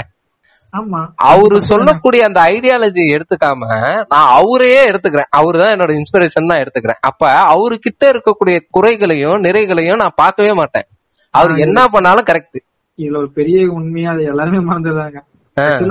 [1.25, 3.61] அவரு சொல்லக்கூடிய அந்த ஐடியாலஜி எடுத்துக்காம
[4.05, 5.29] நான் அவரையே எடுத்துக்கிறேன்.
[5.31, 7.01] அவரு தான் என்னோட இன்ஸ்பிரேஷன் நான் எடுத்துக்கிறேன்.
[7.01, 7.21] அப்ப
[7.53, 10.87] அவரு கிட்ட இருக்கக்கூடிய குறைகளையும் நிறைகளையும் நான் பார்க்கவே மாட்டேன்.
[11.33, 12.59] அவர் என்ன பண்ணாலும் கரெக்ட்
[12.99, 15.17] இதுல ஒரு பெரிய உண்மையா அது எல்லாருமே மறந்துடுறாங்க.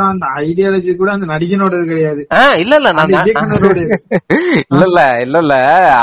[0.07, 2.23] அந்த ஐடியாலஜி கூட அந்த நடிகனோடது கிடையாது.
[2.59, 2.91] இல்ல இல்ல.
[4.73, 5.55] இல்ல இல்ல இல்ல இல்ல.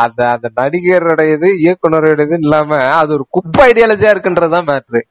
[0.03, 5.01] அந்த அந்த நடிகருடையது இயக்குனருடையது இல்லாம அது ஒரு குப்பை ஐடியாலஜியா இருக்குன்றதுதான் மேட்ரு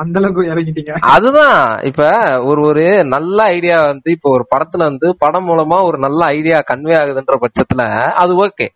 [0.00, 0.92] அந்த அளவுக்கு இறங்கிட்டீங்க.
[1.14, 1.58] அதுதான்.
[1.82, 2.02] இப்ப
[2.42, 6.94] ஒரு ஒரு நல்ல ஐடியா வந்து இப்ப ஒரு படத்துல வந்து படம் மூலமா ஒரு நல்ல ஐடியா கன்வே
[7.00, 7.84] ஆகுதுன்ற பட்சத்துல
[8.22, 8.68] அது ஓகே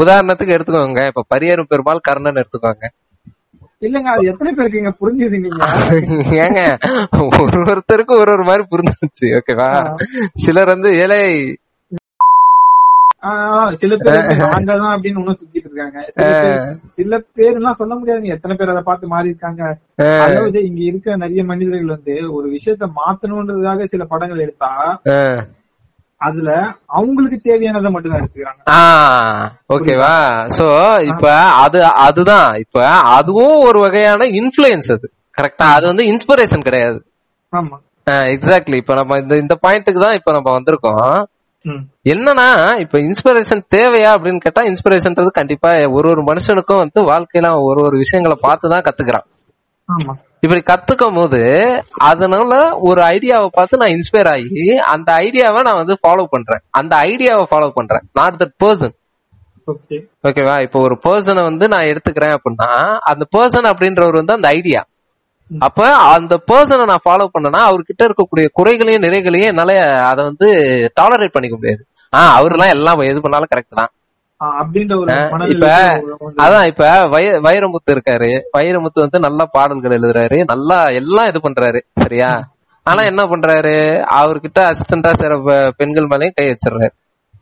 [0.00, 1.00] உதாரணத்துக்கு எடுத்துக்கோங்க.
[1.10, 2.84] இப்ப பரியரும் பெருமாள் கர்ணன் எடுத்துக்கோங்க.
[3.82, 5.60] இல்லங்க அது எத்தனை பேருக்கு இங்க புரிஞ்சுது நீங்க
[6.44, 6.60] ஏங்க
[7.46, 9.28] ஒரு ஒருத்தருக்கும் ஒரு ஒரு மாதிரி புரிஞ்சிருச்சு.
[9.38, 9.70] ஓகேவா
[10.42, 11.22] சிலர் வந்து ஏழை
[13.80, 15.98] சில பேர் நாங்க தான் அப்படின்னு சுத்திட்டு இருக்காங்க.
[16.98, 19.62] சில பேர் எல்லாம் சொல்ல முடியாதுங்க எத்தனை பேர் அதை பார்த்து மாறி இருக்காங்க?
[20.24, 24.70] அதாவது இங்க இருக்க நிறைய மனிதர்கள் வந்து ஒரு விஷயத்த மாத்தணும்ன்றதுக்காக சில படங்கள் எடுத்தா
[26.20, 26.50] அதுல
[26.98, 28.60] அவங்களுக்கு தேவையானதை மட்டும் தான் எடுத்துக்கிறாங்க
[29.74, 30.12] ஓகேவா?
[30.56, 30.66] சோ
[31.12, 31.24] இப்ப
[31.62, 32.50] அது அதுதான்.
[32.64, 32.84] இப்ப
[33.16, 35.06] அதுவும் ஒரு வகையான இன்ஃபுளுயன்ஸ் அது.
[35.38, 36.98] கரெக்டா அது வந்து இன்ஸ்பிரேஷன் கிடையாது.
[37.52, 37.76] ஆமா.
[38.34, 41.02] எக்ஸாக்ட்லி இப்ப நம்ம இந்த இந்த பாயிண்ட்டுக்கு தான் இப்ப நம்ம வந்திருக்கோம்.
[42.04, 42.46] என்னன்னா
[42.78, 48.36] இப்ப இன்ஸ்பிரேஷன் தேவையா அப்படின்னு கேட்டா இன்ஸ்பிரேஷன்ன்றது கண்டிப்பா ஒரு ஒரு மனுஷனுக்கும் வந்து வாழ்க்கையில ஒரு ஒரு விஷயங்களை
[48.40, 49.26] பார்த்து தான் கத்துக்கிறான்
[50.40, 51.40] இப்படி கத்துக்கும் போது
[52.04, 56.62] அதனால ஒரு ஐடியாவை பார்த்து நான் இன்ஸ்பயர் ஆகி அந்த ஐடியாவை நான் வந்து ஃபாலோ பண்றேன்.
[56.70, 58.04] அந்த ஐடியாவை ஃபாலோ பண்றேன்.
[58.12, 58.94] நாட் தட் பர்சன்
[59.68, 59.96] ஓகே
[60.28, 62.70] ஓகேவா இப்போ ஒரு பர்சனை வந்து நான் எடுத்துக்கிறேன் அப்படின்னா
[63.02, 64.80] அந்த பர்சன் அப்படின்றவர் வந்து அந்த ஐடியா
[65.58, 69.72] அப்ப அந்த பர்சனை நான் ஃபாலோ பண்ணனா அவர்கிட்ட இருக்கக்கூடிய குறைகளையும் நிறைகளையும் என்னால
[70.06, 70.48] அதை வந்து
[71.00, 71.86] டாலரேட் பண்ணிக்க முடியாது.
[72.16, 73.90] ஆஹ் அவரெல்லாம் எல்லாம் எது பண்ணாலும் கரெக்ட் தான்.
[75.46, 75.66] இப்ப
[76.36, 78.40] அதான் இப்ப வய வைரமுத்து இருக்காரு.
[78.56, 80.44] வைரமுத்து வந்து நல்ல பாடல்கள் எழுதுறாரு.
[80.44, 82.48] நல்லா எல்லாம் இது பண்றாரு சரியா?
[82.82, 83.76] ஆனா என்ன பண்றாரு?
[84.20, 85.38] அவர்கிட்ட அசிஸ்டண்டா சேர
[85.76, 86.90] பெண்கள் மேலயும் கை வச்சிடுறாரு.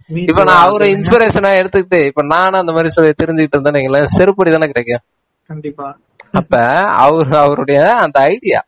[0.06, 5.00] இப்ப நான் அவரை இன்ஸ்பிரேஷனா எடுத்துக்கிட்டு இப்ப நானும் அந்த மாதிரி சொல்லி தெரிஞ்சுக்கிட்டு இருந்தேன் செருப்படி தானே கிடைக்கும்.
[5.46, 5.96] கண்டிப்பா.
[6.34, 6.54] அப்ப
[7.04, 8.60] அவர் அவருடைய அந்த ஐடியா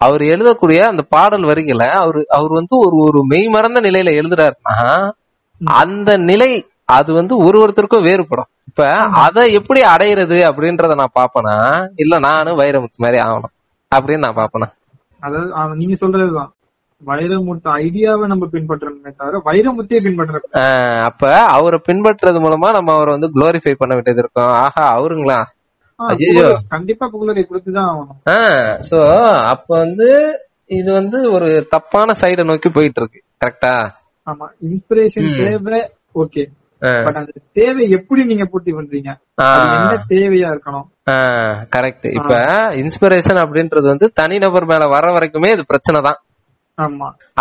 [0.00, 4.76] அவர் எழுதக்கூடிய அந்த பாடல் வரிகளை அவர் அவர் வந்து ஒரு ஒரு மெய் மறந்த நிலையில எழுதுறாருன்னா
[5.80, 6.50] அந்த நிலை
[6.88, 8.50] அது வந்து ஒரு ஒருத்தருக்கும் வேறுபடும்.
[8.68, 8.84] இப்ப
[9.22, 11.54] அதை எப்படி அடையிறது அப்படின்றத நான் பாப்பேனா
[11.96, 13.54] இல்ல நானும் வைரமுத்து மாதிரி ஆகணும்
[13.92, 14.68] அப்படின்னு நான் பாப்பேனா
[15.22, 16.50] அதாவது நீங்க சொல்றதுதான்.
[17.02, 20.38] வைரமுத்து ஐடியாவை நம்ம பின்பற்றணுமே தவிர வைரமுத்தியை பின்பற்ற
[21.08, 21.24] அப்ப
[21.56, 24.52] அவரை பின்பற்றுறது மூலமா நம்ம அவரை வந்து குளோரிஃபை பண்ண வேண்டியது இருக்கும்.
[24.62, 25.38] ஆஹா அவருங்களா.
[26.72, 27.94] கண்டிப்பா புகழரை கொடுத்துதான்
[28.88, 28.98] சோ
[29.52, 30.08] அப்ப வந்து
[30.78, 33.74] இது வந்து ஒரு தப்பான சைட நோக்கி போயிட்டு இருக்கு கரெக்டா
[34.26, 35.80] ஆமா இன்ஸ்பிரேஷன் தேவை
[36.22, 36.44] ஓகே
[37.06, 39.10] பட் அந்த தேவை எப்படி நீங்க பூர்த்தி பண்றீங்க?
[39.76, 40.84] என்ன தேவையா இருக்கணும்?
[41.74, 42.34] கரெக்ட் இப்ப
[42.82, 46.18] இன்ஸ்பிரேஷன் அப்படின்றது வந்து தனிநபர் மேல வர வரைக்குமே இது பிரச்சனை தான்.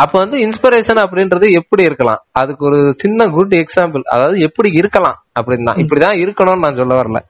[0.03, 2.21] அப்ப வந்து இன்ஸ்பிரேஷன் அப்படின்றது எப்படி இருக்கலாம்?
[2.41, 7.21] அதுக்கு ஒரு சின்ன குட் எக்ஸாம்பிள் அதாவது எப்படி இருக்கலாம் அப்படின்னு தான் இப்படிதான் இருக்கணும்னு நான் சொல்ல வரல.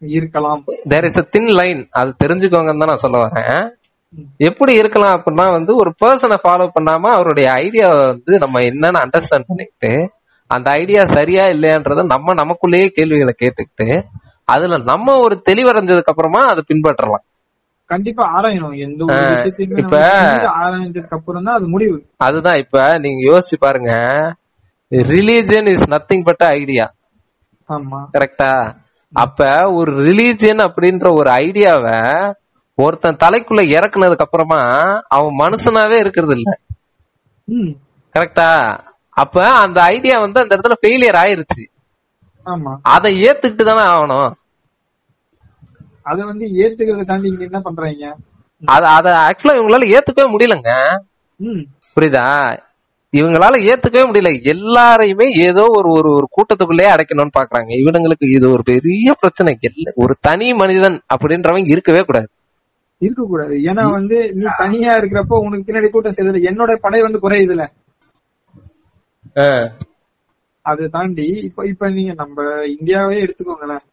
[0.00, 0.64] இருக்கலாம்.
[0.88, 3.70] There is a thin line அது தெரிஞ்சுக்கோங்கன்னு தான் நான் சொல்ல வரேன்.
[4.36, 10.10] எப்படி இருக்கலாம் அப்படின்னா வந்து ஒரு பர்சனை ஃபாலோ பண்ணாம அவருடைய ஐடியாவை வந்து நம்ம என்னன்னு அண்டர்ஸ்டாண்ட் பண்ணிக்கிட்டு
[10.46, 14.02] அந்த ஐடியா சரியா இல்லையான்றத நம்ம நமக்குள்ளேயே கேள்விகளை கேட்டுக்கிட்டு
[14.44, 17.24] அதுல நம்ம ஒரு தெளிவடைஞ்சதுக்கு அப்புறமா அதை பின்பற்றலாம்.
[17.86, 18.76] கண்டிப்பா ஆராயணும்.
[18.78, 19.04] எந்த
[19.58, 22.04] இப்ப- ஆராய்ஞ்சதுக்கு அப்புறம் தான் அது முடிவு.
[22.16, 23.92] அதுதான் இப்ப நீங்க யோசிச்சு பாருங்க.
[24.90, 26.94] Religion is nothing but idea
[27.68, 28.06] ஆமா.
[28.12, 28.74] கரெக்டா
[29.14, 31.96] அப்ப ஒரு ரிலீஜியன் அப்படின்ற ஒரு ஐடியாவை
[32.78, 34.60] ஒருத்தன் தலைக்குள்ள இறக்குனதுக்கு அப்புறமா
[35.08, 36.50] அவன் மனுஷனாவே இருக்கிறது இல்ல.
[38.14, 38.48] கரெக்டா
[39.16, 41.62] அப்ப அந்த ஐடியா வந்து அந்த இடத்துல ஃபெயிலியர் ஆயிருச்சு.
[42.46, 42.72] ஆமா.
[42.94, 44.30] அதை ஏத்துக்கிட்டு தானே ஆகணும்.
[46.06, 48.06] அத வந்து ஏத்துக்கிறத தாண்டி இங்க என்ன பண்றாங்க?
[48.62, 50.70] அத அத ஆக்சுவலா இவங்களால ஏத்துக்கவே முடியலங்க.
[51.96, 52.24] புரியுதா?
[53.16, 54.54] இவங்களால ஏத்துக்கவே முடியல.
[54.54, 57.68] எல்லாரையுமே ஏதோ ஒரு ஒரு ஒரு கூட்டத்துக்குள்ளேயே அடைக்கணும்னு பாக்குறாங்க.
[57.68, 59.58] இவனுங்களுக்கு இது ஒரு பெரிய பிரச்சனை.
[59.60, 62.28] எல்லா- ஒரு தனி மனிதன் அப்படின்றவன் இருக்கவே கூடாது.
[62.98, 63.54] இருக்க கூடாது.
[63.54, 67.68] ஏன்னா வந்து நீ தனியா இருக்கிறப்போ உனக்கு பின்னாடி கூட்டம் செய்யறது என்னோட படை வந்து குறையுதுல
[70.62, 73.84] அதை தாண்டி இப்ப இப்ப நீங்க நம்ம இந்தியாவே எடுத்துக்கோங்களேன்.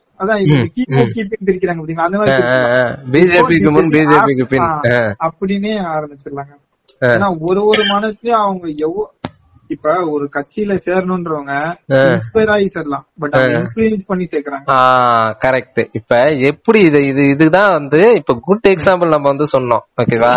[3.12, 4.68] பிஜேபிக்கு முன் பிஜேபிக்கு பின்.
[5.26, 6.52] அப்படின்னே ஆரம்பிச்சிடலாங்க.
[7.14, 9.08] ஏன்னா ஒரு ஒரு மனசுலயும் அவங்க எவ்வளவு
[9.74, 11.52] இப்ப ஒரு கட்சியில சேரணுன்றவங்க
[11.88, 13.04] இன்ஸ்பயர் ஆகி சேரலாம்.
[13.18, 14.64] பட் அவங்க இன்ஃபுளுன்ஸ் பண்ணி சேர்க்கறாங்க.
[15.44, 19.84] கரெக்ட் இப்ப எப்படி இது இது இதுதான் வந்து இப்ப குட் எக்ஸாம்பிள் நம்ம வந்து சொன்னோம்.
[20.02, 20.32] ஓகேவா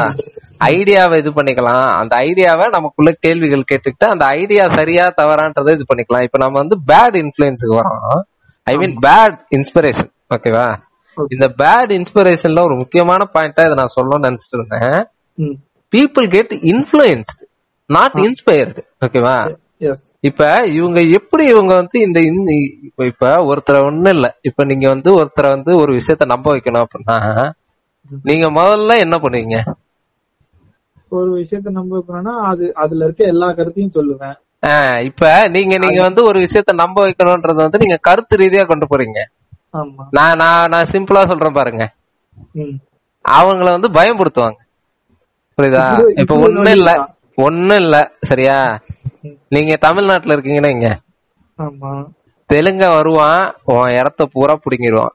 [0.74, 1.88] ஐடியாவை இது பண்ணிக்கலாம்.
[2.02, 6.28] அந்த ஐடியாவை நமக்குள்ள கேள்விகள் கேட்டுக்கிட்டு அந்த ஐடியா சரியா தவறான்றதை இது பண்ணிக்கலாம்.
[6.30, 8.22] இப்ப நம்ம வந்து பேட் இன்ஃபுளுன்ஸுக்கு வரோம்.
[8.68, 10.68] ஐ மீன் பேட் இன்ஸ்பிரேஷன் ஓகேவா
[11.18, 15.00] இந்த பேட் இன்ஸ்பிரேஷன்ல ஒரு முக்கியமான பாயிண்டா இதை நான் சொல்லணும்னு நினைச்சிட்டு இருந்தேன்
[15.94, 17.42] people get influenced
[17.90, 19.36] not inspired ஓகேவா
[20.24, 20.42] இப்ப
[20.74, 22.20] இவங்க எப்படி இவங்க வந்து இந்த
[22.88, 24.28] இப்ப இப்ப ஒருத்தரை ஒண்ணும் இல்ல.
[24.42, 27.18] இப்ப நீங்க வந்து ஒருத்தரை வந்து ஒரு விஷயத்த நம்ப வைக்கணும் அப்படின்னா
[28.26, 29.58] நீங்க முதல்ல என்ன பண்ணுவீங்க?
[31.12, 34.36] ஒரு விஷயத்த நம்ப வைக்கணும்னா அது அதுல இருக்க எல்லா கருத்தையும் சொல்லுவேன்.
[35.10, 35.24] இப்ப
[35.56, 39.20] நீங்க நீங்க வந்து ஒரு விஷயத்த நம்ப வைக்கணும்ன்றத வந்து நீங்க கருத்து ரீதியா கொண்டு போறீங்க.
[40.16, 41.84] நான் நான் நான் சிம்பிளா சொல்றேன் பாருங்க.
[43.26, 44.60] அவங்கள வந்து பயன்படுத்துவாங்க
[45.58, 45.86] புரியுதா?
[46.22, 46.92] இப்ப ஒண்ணும் இல்ல.
[47.38, 47.96] ஒண்ணும் இல்ல.
[48.30, 48.58] சரியா.
[49.52, 50.90] நீங்க தமிழ்நாட்டுல இருக்கீங்கன்னா இங்க
[52.50, 55.14] தெலுங்க வருவான் உன் இடத்த பூரா புடுங்கிடுவான்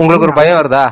[0.00, 0.84] உங்களுக்கு ஒரு பயம் வருதா?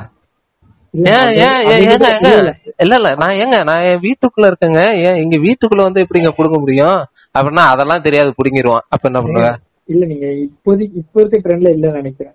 [0.96, 2.08] இல்ல, இல்ல,
[2.40, 2.52] இல்ல.
[2.82, 4.82] இல்ல இல்ல நான் ஏங்க நான் என் வீட்டுக்குள்ள இருக்கேங்க.
[5.06, 6.98] ஏன் இங்க வீட்டுக்குள்ள வந்து எப்படிங்க புடுங்க முடியும்?
[7.34, 9.48] அப்படின்னா அதெல்லாம் தெரியாது புடுங்கிடுவான் அப்ப என்ன பண்ணுவ?
[9.88, 12.34] இல்ல நீங்க இப்போதைக்கு இப்ப இருக்க ட்ரெண்ட்ல இல்லன்னு நினைக்கிறேன்.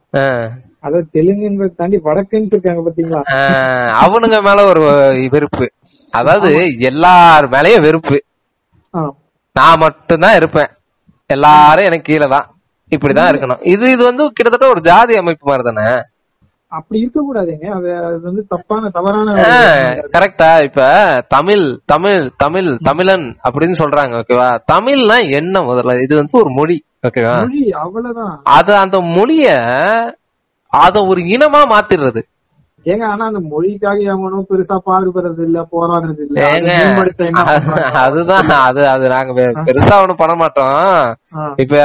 [0.86, 3.22] அதாவது தெலுங்குன்றத தாண்டி வடக்குன்னு இருக்காங்க பாத்தீங்களா?
[4.04, 4.82] அவனுங்க மேல ஒரு
[5.36, 5.66] வெறுப்பு.
[6.14, 6.52] அதாவது
[6.90, 8.18] எல்லார் மேலயும் வெறுப்பு.
[9.56, 10.72] நான் மட்டும்தான் இருப்பேன்.
[11.30, 12.48] எல்லாரும் எனக்கு கீழே தான்
[12.92, 13.62] இப்படிதான் இருக்கணும்.
[13.74, 15.86] இது இது வந்து கிட்டத்தட்ட ஒரு ஜாதி அமைப்பு மாதிரி தானே?
[16.72, 17.90] அப்படி இருக்க கூடாதுங்க அது
[18.22, 19.32] வந்து தப்பான தவறான
[20.14, 20.82] கரெக்டா இப்ப
[21.28, 25.96] தமிழ் தமிழ் தமிழ் தமிழன் அப்படின்னு சொல்றாங்க ஓகேவா தமிழ்னா என்ன முதல்ல?
[26.04, 28.36] இது வந்து ஒரு மொழி ஓகேவா மொழி அவ்வளவுதான்.
[28.58, 29.46] அது அந்த மொழிய
[30.74, 32.22] அத ஒரு இனமா மாத்திடுறது.
[32.86, 36.38] ஏங்க ஆனா அந்த மொழிக்காக எவனும் பெருசா பாடுபடுறது இல்ல போராடுறது இல்ல?
[38.04, 39.34] அதுதான் அது அது நாங்க
[39.68, 40.80] பெருசா ஒண்ணும் பண்ண மாட்டோம்.
[41.64, 41.76] இப்ப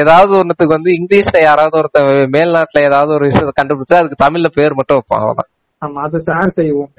[0.00, 2.02] ஏதாவது ஒண்ணுத்துக்கு வந்து இங்கிலீஷ்ல யாராவது ஒருத்த
[2.36, 5.50] மேல்நாட்டுல ஏதாவது ஒரு விஷயத்தை கண்டுபிடிச்சா அதுக்கு தமிழ்ல பேர் மட்டும் வைப்போம் அவ்வளவுதான்.
[5.82, 6.90] ஆமா அதை ஷேர் செய்வோம்.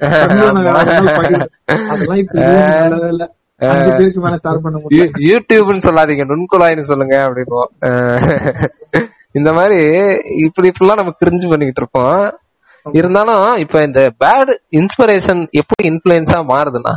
[1.92, 2.36] அதெல்லாம் இப்ப
[5.26, 7.70] யூடியூப்னு சொல்லாதீங்க நுண்குழாய்னு சொல்லுங்க அப்படின்னுவோம்.
[7.86, 8.20] அஹ்
[9.38, 9.76] இந்த மாதிரி
[10.46, 12.22] இப்படி இப்படிலாம் நம்ம கிரிஞ்சு பண்ணிக்கிட்டு இருப்போம்.
[12.86, 16.94] இருந்தாலும் இப்ப இந்த பேட் இன்ஸ்பிரேஷன் எப்படி இன்ஃபுளுன்ஸா மாறுதுன்னா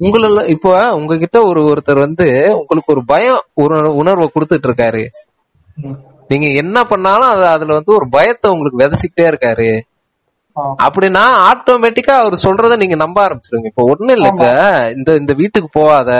[0.00, 5.02] உங்கள இப்போ உங்ககிட்ட ஒரு ஒருத்தர் வந்து உங்களுக்கு ஒரு பயம் ஒரு உணர்வை கொடுத்துட்டு இருக்காரு.
[6.30, 9.70] நீங்க என்ன பண்ணாலும் அது அதுல வந்து ஒரு பயத்தை உங்களுக்கு விதைச்சிக்கிட்டே இருக்காரு.
[10.78, 14.46] அப்படின்னா ஆட்டோமேட்டிக்கா அவர் சொல்றத நீங்க நம்ப ஆரம்பிச்சிருங்க இப்போ ஒண்ணும் இல்ல இப்ப
[14.96, 16.10] இந்த இந்த வீட்டுக்கு போகாத.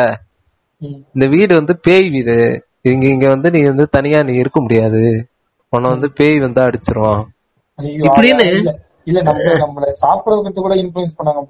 [0.82, 0.98] ம்.
[1.14, 2.36] இந்த வீடு வந்து பேய் வீடு.
[2.82, 5.02] இங்க இங்க வந்து நீ வந்து தனியா நீ இருக்க முடியாது.
[5.72, 7.20] உன்னை வந்து பேய் வந்து அடிச்சிரும்.
[7.84, 9.90] இப்படின்னு- இல்ல நம்ம நம்மள
[10.54, 11.40] கூட பண்ணாங்க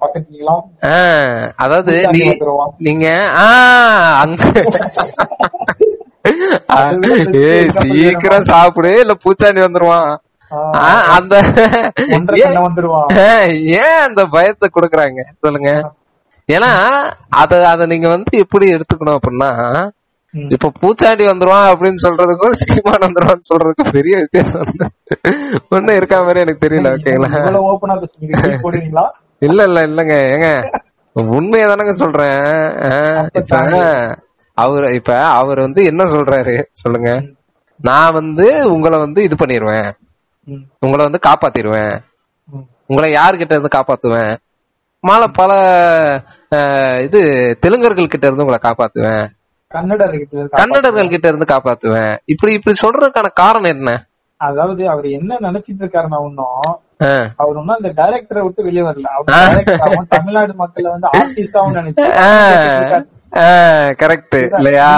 [1.55, 1.91] அதாவது
[2.81, 3.07] நீங்க
[7.71, 10.15] சீக்கிரம் சாப்பிடு இல்ல பூச்சாண்டி வந்துருவான்.
[11.07, 11.35] அந்த
[13.77, 15.21] ஏன் அந்த பயத்தை கொடுக்குறாங்க?
[15.39, 15.71] சொல்லுங்க.
[16.49, 16.71] ஏன்னா
[17.29, 19.51] அத அத நீங்க வந்து எப்படி எடுத்துக்கணும் அப்படின்னா.
[20.55, 24.63] இப்ப பூச்சாண்டி வந்துருவான் அப்படின்னு சொல்றதுக்கும் சீமான் வந்துருவான்னு சொல்றதுக்கும் பெரிய வித்தியாசம்.
[24.69, 24.85] வந்து
[25.75, 26.91] ஒண்ணு இருக்கா மாதிரி எனக்கு தெரியல
[28.63, 29.05] ஓகேங்களா?
[29.47, 30.15] இல்ல இல்ல இல்லங்க.
[30.35, 30.49] ஏங்க
[31.37, 32.41] உண்மையை தானங்க சொல்றேன்.
[33.39, 33.59] இப்ப
[34.57, 36.55] அவர் இப்ப அவர் வந்து என்ன சொல்றாரு?
[36.81, 37.11] சொல்லுங்க.
[37.79, 39.89] நான் வந்து உங்களை வந்து இது பண்ணிடுவேன்
[40.85, 41.95] உங்களை வந்து காப்பாத்திடுவேன்.
[42.89, 44.33] உங்களை யார்கிட்ட இருந்து காப்பாத்துவேன்?
[45.03, 45.51] மால பல
[47.07, 47.21] இது
[47.63, 49.23] தெலுங்கர்கள் கிட்ட இருந்து உங்களை காப்பாத்துவேன்?
[49.75, 52.15] கன்னடர்கள் கிட்ட இருந்து காப்பாத்துவேன்.
[52.33, 53.91] இப்படி இப்படி சொல்றதுக்கான காரணம் என்ன?
[54.41, 56.71] அதாவது அவர் என்ன நினைச்சிட்டு இருக்காருன்னா ஒன்னும்
[57.41, 59.07] அவர் ஒன்னும் அந்த டைரக்டரை விட்டு வெளியே வரல.
[59.15, 62.03] அவர் தமிழ்நாடு மக்களை வந்து ஆர்டிஸ்டாவும் நினைச்சு
[64.01, 64.89] கரெக்ட் இல்லையா?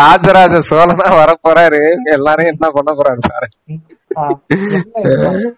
[0.00, 1.82] ராஜராஜ சோழனா வர போறாரு
[2.16, 3.48] எல்லாரையும் என்ன பண்ண போறாரு பாரு.
[4.54, 5.50] இது?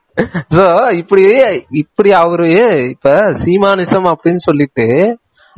[0.56, 0.64] சோ
[1.00, 1.24] இப்படி
[1.82, 2.48] இப்படி அவரு
[2.94, 3.12] இப்ப
[3.44, 4.86] சீமானிசம் அப்படின்னு சொல்லிட்டு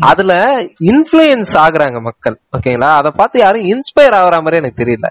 [0.01, 0.33] அதுல
[0.81, 5.09] இன்ஃபுளுயன்ஸ் ஆகுறாங்க மக்கள் ஓகேங்களா அத பார்த்து யாரும் இன்ஸ்பயர் ஆகுற மாதிரி எனக்கு தெரியல.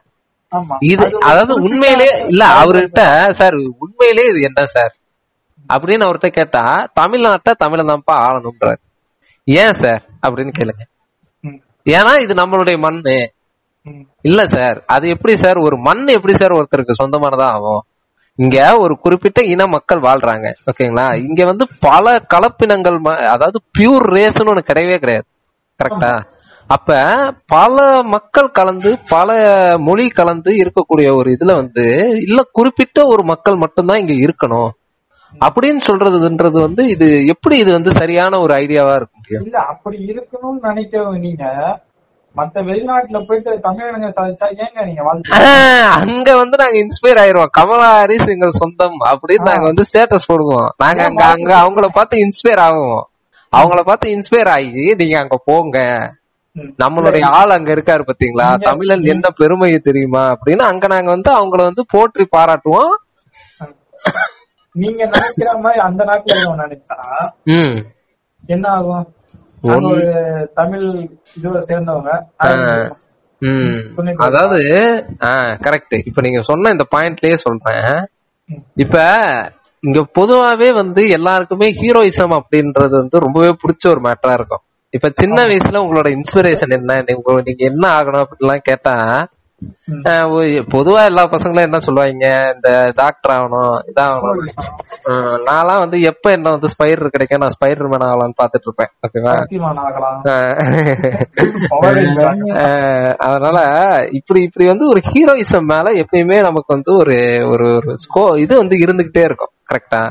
[0.82, 4.94] இது அதாவது உண்மையிலே இல்ல அவர்கிட்ட சார் உண்மையிலே இது என்ன சார்?
[5.70, 6.64] அப்படின்னு அவர்கிட்ட கேட்டா
[7.00, 8.80] தமிழ்நாட்டை தமிழன் தான்ப்பா ஆளணும்ன்றாரு.
[9.48, 10.02] ஏன் சார்?
[10.28, 10.84] அப்படின்னு கேளுங்க.
[11.86, 13.18] ஏன்னா இது நம்மளுடைய மண்ணு.
[14.22, 15.58] இல்ல சார் அது எப்படி சார்?
[15.58, 17.82] ஒரு மண் எப்படி சார் ஒருத்தருக்கு சொந்தமானதா ஆகும்?
[18.40, 21.06] இங்க ஒரு குறிப்பிட்ட இன மக்கள் வாழ்றாங்க ஓகேங்களா?
[21.28, 22.98] இங்க வந்து பல கலப்பினங்கள்
[23.34, 25.28] அதாவது பியூர் ரேஸ்னு ஒண்ணு கிடையவே கிடையாது.
[25.80, 26.12] கரெக்டா
[26.70, 26.96] அப்ப
[27.50, 27.76] பல
[28.14, 29.30] மக்கள் கலந்து பல
[29.80, 31.86] மொழி கலந்து இருக்கக்கூடிய ஒரு இதுல வந்து
[32.26, 34.70] இல்ல குறிப்பிட்ட ஒரு மக்கள் மட்டும்தான் இங்க இருக்கணும்.
[35.34, 39.44] அப்படின்னு சொல்றதுன்றது வந்து இது எப்படி இது வந்து சரியான ஒரு ஐடியாவா இருக்க முடியும்?
[39.46, 41.44] இல்ல அப்படி இருக்கணும்னு நினைக்க நீங்க
[42.36, 45.02] மத்த வெளிநாட்டுல போயிட்டு தமிழக சாதிச்சா ஏங்க நீங்க
[45.98, 47.54] அங்க வந்து நாங்க இன்ஸ்பயர் ஆயிருவோம்.
[47.58, 50.68] கமலா ஹாரிஸ் எங்கள் சொந்தம் அப்படின்னு நாங்க வந்து ஸ்டேட்டஸ் போடுவோம்.
[50.84, 53.04] நாங்க அங்க அங்க அவங்கள பார்த்து இன்ஸ்பயர் ஆகுவோம்.
[53.54, 55.78] அவங்கள பார்த்து இன்ஸ்பயர் ஆகி நீங்க அங்க போங்க.
[56.84, 58.48] நம்மளுடைய ஆள் அங்க இருக்காரு பாத்தீங்களா?
[58.70, 62.94] தமிழன் என்ன பெருமை தெரியுமா அப்படின்னு அங்க நாங்க வந்து அவங்கள வந்து போற்றி பாராட்டுவோம்.
[64.76, 66.98] நீங்க நினைக்கிற மாதிரி அந்த நாட்டுல நினைச்சா
[68.56, 69.08] என்ன ஆகும்?
[70.60, 70.86] தமிழ்
[71.38, 72.12] இதுல சேர்ந்தவங்க.
[74.28, 74.60] அதாவது
[75.66, 77.90] கரெக்ட் இப்ப நீங்க சொன்ன இந்த பாயிண்ட்லயே சொல்றேன்.
[78.84, 78.98] இப்ப
[79.84, 84.64] இங்க பொதுவாவே வந்து எல்லாருக்குமே ஹீரோயிசம் அப்படின்றது வந்து ரொம்பவே பிடிச்ச ஒரு மேட்டரா இருக்கும்.
[84.94, 86.92] இப்ப சின்ன வயசுல உங்களோட இன்ஸ்பிரேஷன் என்ன?
[87.08, 88.96] நீங்க நீங்க என்ன ஆகணும் அப்படிலாம் கேட்டா
[90.74, 94.40] பொதுவா எல்லா பசங்களும் என்ன சொல்லுவாங்க இந்த டாக்டர் ஆகணும் இதாகணும்.
[95.48, 99.34] நான்லாம் வந்து எப்ப என்ன வந்து ஸ்பைடர் கிடைக்கும் நான் ஸ்பைடர் மேன் ஆகலாம்னு பாத்துட்டு இருப்பேன் ஓகேவா?
[103.28, 103.58] அதனால
[104.12, 107.18] இப்படி இப்படி வந்து ஒரு ஹீரோயிசம் மேல எப்பயுமே நமக்கு வந்து ஒரு
[107.54, 107.70] ஒரு
[108.06, 110.02] ஸ்கோ இது வந்து இருந்துகிட்டே இருக்கும் கரெக்டா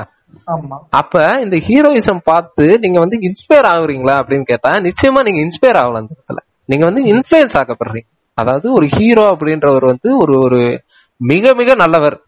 [0.99, 6.15] அப்ப இந்த ஹீரோயிசம் பார்த்து நீங்க வந்து இன்ஸ்பயர் ஆகுறீங்களா அப்படின்னு கேட்டா நிச்சயமா நீங்க இன்ஸ்பயர் ஆகலாம் அந்த
[6.17, 6.39] இடத்துல.
[6.65, 8.07] நீங்க வந்து இன்ஃபுளுயன்ஸ் ஆக்கப்படுறீங்க.
[8.39, 10.83] அதாவது ஒரு ஹீரோ அப்படின்றவர் வந்து ஒரு ஒரு
[11.17, 12.21] மிக மிக நல்லவர்.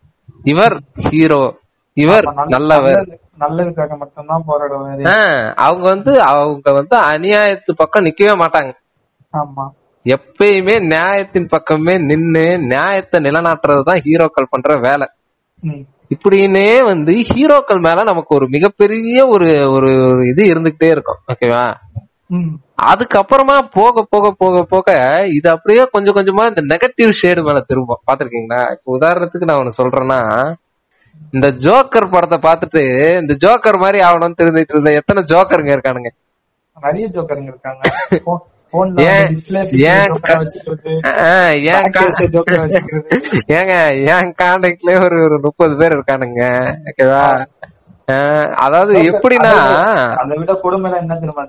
[0.44, 1.60] இவர் ஹீரோ
[1.94, 2.98] இவர் நல்ல- நல்லவர்.
[2.98, 8.74] நல்லது- நல்லதுக்காக மட்டும்தான் போராடுவாரு ஆஹ் அவங்க வந்து அவங்க வந்து அநியாயத்து பக்கம் நிக்கவே மாட்டாங்க.
[9.38, 9.70] ஆமா.
[10.04, 15.08] எப்பயுமே நியாயத்தின் பக்கமே நின்னு நியாயத்தை நிலநாட்டுறது தான் ஹீரோக்கள் பண்ற வேலை.
[16.12, 21.18] இப்படின்னே வந்து ஹீரோக்கள் மேல நமக்கு ஒரு மிகப்பெரிய ஒரு ஒரு இது இருந்துகிட்டே இருக்கும்.
[21.34, 21.74] ஓகேவா.
[22.82, 24.90] அதுக்கப்புறமா போக போக போக போக
[25.30, 28.02] இது அப்படியே கொஞ்சம் கொஞ்சமா இந்த நெகட்டிவ் ஷேடு மேல திரும்பும்.
[28.08, 30.20] பாத்திருக்கீங்களா இப்ப உதாரணத்துக்கு நான் ஒண்ணு சொல்றேன்னா
[31.34, 32.82] இந்த ஜோக்கர் படத்தை பார்த்துட்டு
[33.22, 36.12] இந்த ஜோக்கர் மாதிரி ஆகணும்னு தெரிஞ்சுட்டு இருந்த எத்தனை ஜோக்கருங்க இருக்கானுங்க?
[36.78, 37.82] நிறைய ஜோக்கருங்க இருக்காங்க.
[39.06, 39.32] ஏன்-
[39.88, 40.12] ஏன்
[41.66, 41.74] ஏன்.
[43.52, 43.74] ஏங்க
[44.12, 46.44] என் கான்டாக்ட்லயே ஒரு ஒரு முப்பது பேர் இருக்கானுங்க
[46.86, 47.24] ஓகேவா?
[48.66, 49.54] அதாவது எப்படின்னா
[50.22, 51.46] அதை விட கொடுமை என்ன தெரியுமா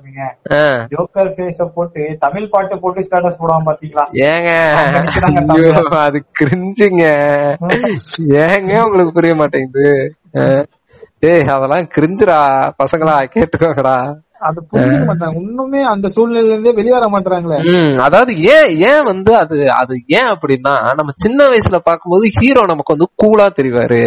[0.58, 4.04] ஆஹ் ஜோக்கர் ஃபேஸ போட்டு தமிழ் பாட்டு போட்டு ஸ்டேட்டஸ் போடுவான் பாத்தீங்களா?
[4.26, 4.50] ஏங்க
[6.02, 7.04] அது கிரிஞ்சுங்க.
[8.44, 9.88] ஏங்க உங்களுக்கு புரிய மாட்டேங்குது.
[11.22, 12.38] டேய் அதெல்லாம் கிரிஞ்சுடா
[12.80, 13.96] பசங்களா கேட்டுக்கோங்கடா.
[14.48, 15.40] அது புரிஞ்சுக்க மாட்டாங்க.
[15.42, 17.58] இன்னுமே அந்த சூழ்நிலையில இருந்தே வெளிய வர மாட்டாங்களே
[18.06, 23.08] அதாவது ஏன் ஏன் வந்து அது அது ஏன் அப்படின்னா நம்ம சின்ன வயசுல பார்க்கும்போது ஹீரோ நமக்கு வந்து
[23.22, 24.02] கூலா தெரிவாரு.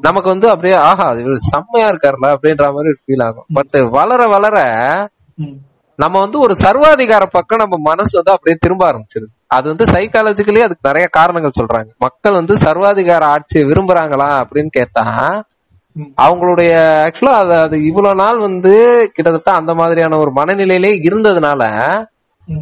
[0.00, 3.46] நமக்கு வந்து அப்படியே ஆஹா இவர் செம்மையா இருக்காருல அப்படின்ற மாதிரி ஃபீல் ஆகும்.
[3.52, 4.56] பட் வளர வளர.
[5.98, 9.28] நம்ம வந்து ஒரு சர்வாதிகார பக்கம் நம்ம மனசு வந்து அப்படியே திரும்ப ஆரம்பிச்சிருது.
[9.46, 11.90] அது வந்து சைக்காலஜிக்கலி அதுக்கு நிறைய காரணங்கள் சொல்றாங்க.
[11.98, 15.04] மக்கள் வந்து சர்வாதிகார ஆட்சியை விரும்புறாங்களா அப்படின்னு கேட்டா.
[16.22, 16.70] அவங்களுடைய
[17.04, 18.72] ஆக்சுவலா அது அது இவ்வளவு நாள் வந்து
[19.12, 21.62] கிட்டத்தட்ட அந்த மாதிரியான ஒரு மனநிலையிலே இருந்ததுனால.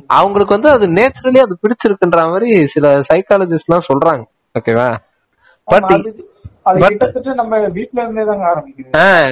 [0.06, 4.22] அவங்களுக்கு வந்து அது நேச்சுரலி அது பிடிச்சிருக்குன்ற மாதிரி சில சைக்காலஜிஸ்ட் எல்லாம் சொல்றாங்க.
[4.58, 4.90] ஓகேவா
[5.68, 5.92] பட்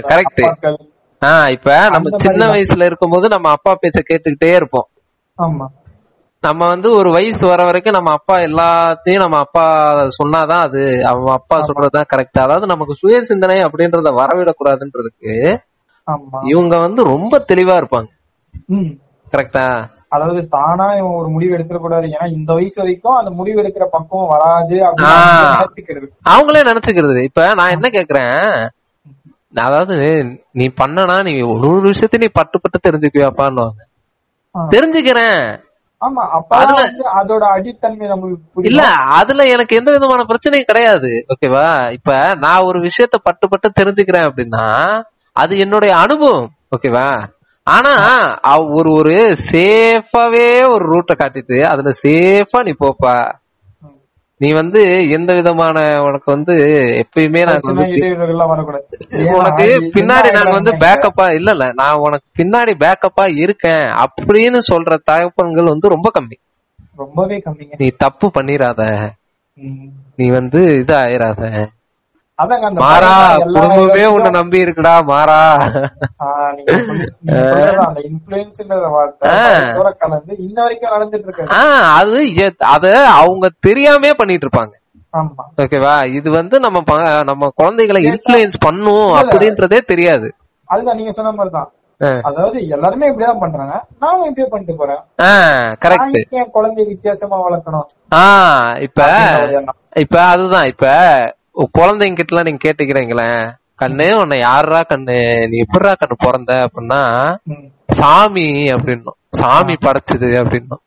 [0.04, 0.40] கரெக்ட்.
[1.22, 4.88] ஆஹ் இப்ப நம்ம சின்ன வயசுல இருக்கும்போது நம்ம அப்பா பேச்ச கேட்டுக்கிட்டே இருப்போம்.
[6.42, 9.64] நம்ம வந்து ஒரு வயசு வர வரைக்கும் நம்ம அப்பா எல்லாத்தையும் நம்ம அப்பா
[10.18, 15.34] சொன்னாதான் அது அவன் அப்பா சொல்றதுதான் கரெக்ட் அதாவது நமக்கு சுய சிந்தனை அப்படின்றத வரவிடக்கூடாதுன்றதுக்கு
[16.48, 18.10] இவங்க வந்து ரொம்ப தெளிவா இருப்பாங்க.
[19.32, 19.64] கரெக்டா
[20.12, 24.76] அதாவது தானா இவன் ஒரு முடிவு எடுத்துடக்கூடாது ஏன்னா இந்த வயசு வரைக்கும் அந்த முடிவு எடுக்கிற பக்குவம் வராது
[25.00, 26.06] நினைச்சுக்கிறது.
[26.32, 28.36] அவங்களே நினைச்சுக்கிறது இப்ப நான் என்ன கேக்குறேன்?
[29.64, 29.94] அதாவது
[30.58, 33.66] நீ பண்ணனா நீ ஒரு விஷயத்தையும் நீ பட்டு பட்டு தெரிஞ்சுக்குவியாப்பான்னு.
[34.74, 35.42] தெரிஞ்சுக்கிறேன்.
[36.02, 36.58] ஆமா அப்ப
[37.20, 38.82] அதோட அடித்தன்மை நம்மளுக்கு இல்ல
[39.18, 41.10] அதுல எனக்கு எந்த விதமான பிரச்சனையும் கிடையாது.
[41.32, 41.66] ஓகேவா?
[41.92, 42.10] இப்ப
[42.44, 44.64] நான் ஒரு விஷயத்த பட்டு பட்டு தெரிஞ்சுக்கிறேன் அப்படின்னா
[45.36, 46.46] அது என்னுடைய அனுபவம்.
[46.76, 47.08] ஓகேவா?
[47.70, 47.94] ஆனா
[48.74, 49.14] ஒரு ஒரு
[49.46, 53.14] சேஃபாவே ஒரு ரூட்டை காட்டிட்டு அதுல சேஃபா நீ போப்பா.
[54.40, 54.80] நீ வந்து
[55.16, 56.54] எந்த விதமான உனக்கு வந்து
[57.02, 57.72] எப்பயுமே நாங்க
[59.34, 59.64] உனக்கு
[59.96, 60.72] பின்னாடி நாங்க வந்து?
[60.84, 66.38] பேக்கப்பா இல்ல இல்ல நான் உனக்கு பின்னாடி பேக்கப்பா இருக்கேன் அப்படின்னு சொல்ற தகப்பன்கள் வந்து ரொம்ப கம்மி
[66.98, 68.82] ரொம்பவே கம்மிங்க நீ தப்பு பண்ணிராத.
[70.18, 71.42] நீ வந்து இது ஆயிராத
[72.82, 73.12] மாறா
[73.46, 75.40] குடும்பமே உன்னை நம்பி இருக்குடா மாறா
[81.94, 84.72] அது அத அவங்க தெரியாமே பண்ணிட்டு இருப்பாங்க.
[85.56, 86.14] ஓகேவா?
[86.14, 86.80] இது வந்து நம்ம
[87.22, 90.34] நம்ம குழந்தைகளை இன்ஃபுளுயன்ஸ் பண்ணும் அப்படின்றதே தெரியாது.
[90.64, 91.72] அதுதான் நீங்க சொன்ன மாதிரிதான்.
[92.22, 93.84] அதாவது எல்லாருமே இப்படிதான் பண்றாங்க.
[93.98, 95.00] நானும் இப்படியே பண்ணிட்டு போறேன்.
[95.80, 97.86] கரெக்ட் நான் ஏன் குழந்தைய வித்தியாசமா வளர்க்கணும்?
[98.14, 99.02] ஆஹ் இப்ப.
[99.96, 100.66] இப்ப அதுதான்.
[100.66, 100.86] இப்ப
[101.78, 105.16] குழந்தைங்க கிட்ட எல்லாம் நீங்க கேட்டுக்கிறீங்களேன் கண்ணு உன்னை யாரா கண்ணு?
[105.50, 107.00] நீ எப்படிரா கண்ணு பிறந்த அப்படின்னா
[107.98, 109.18] சாமி அப்படின்னும்.
[109.38, 110.82] சாமி படைச்சது அப்படின்னும்.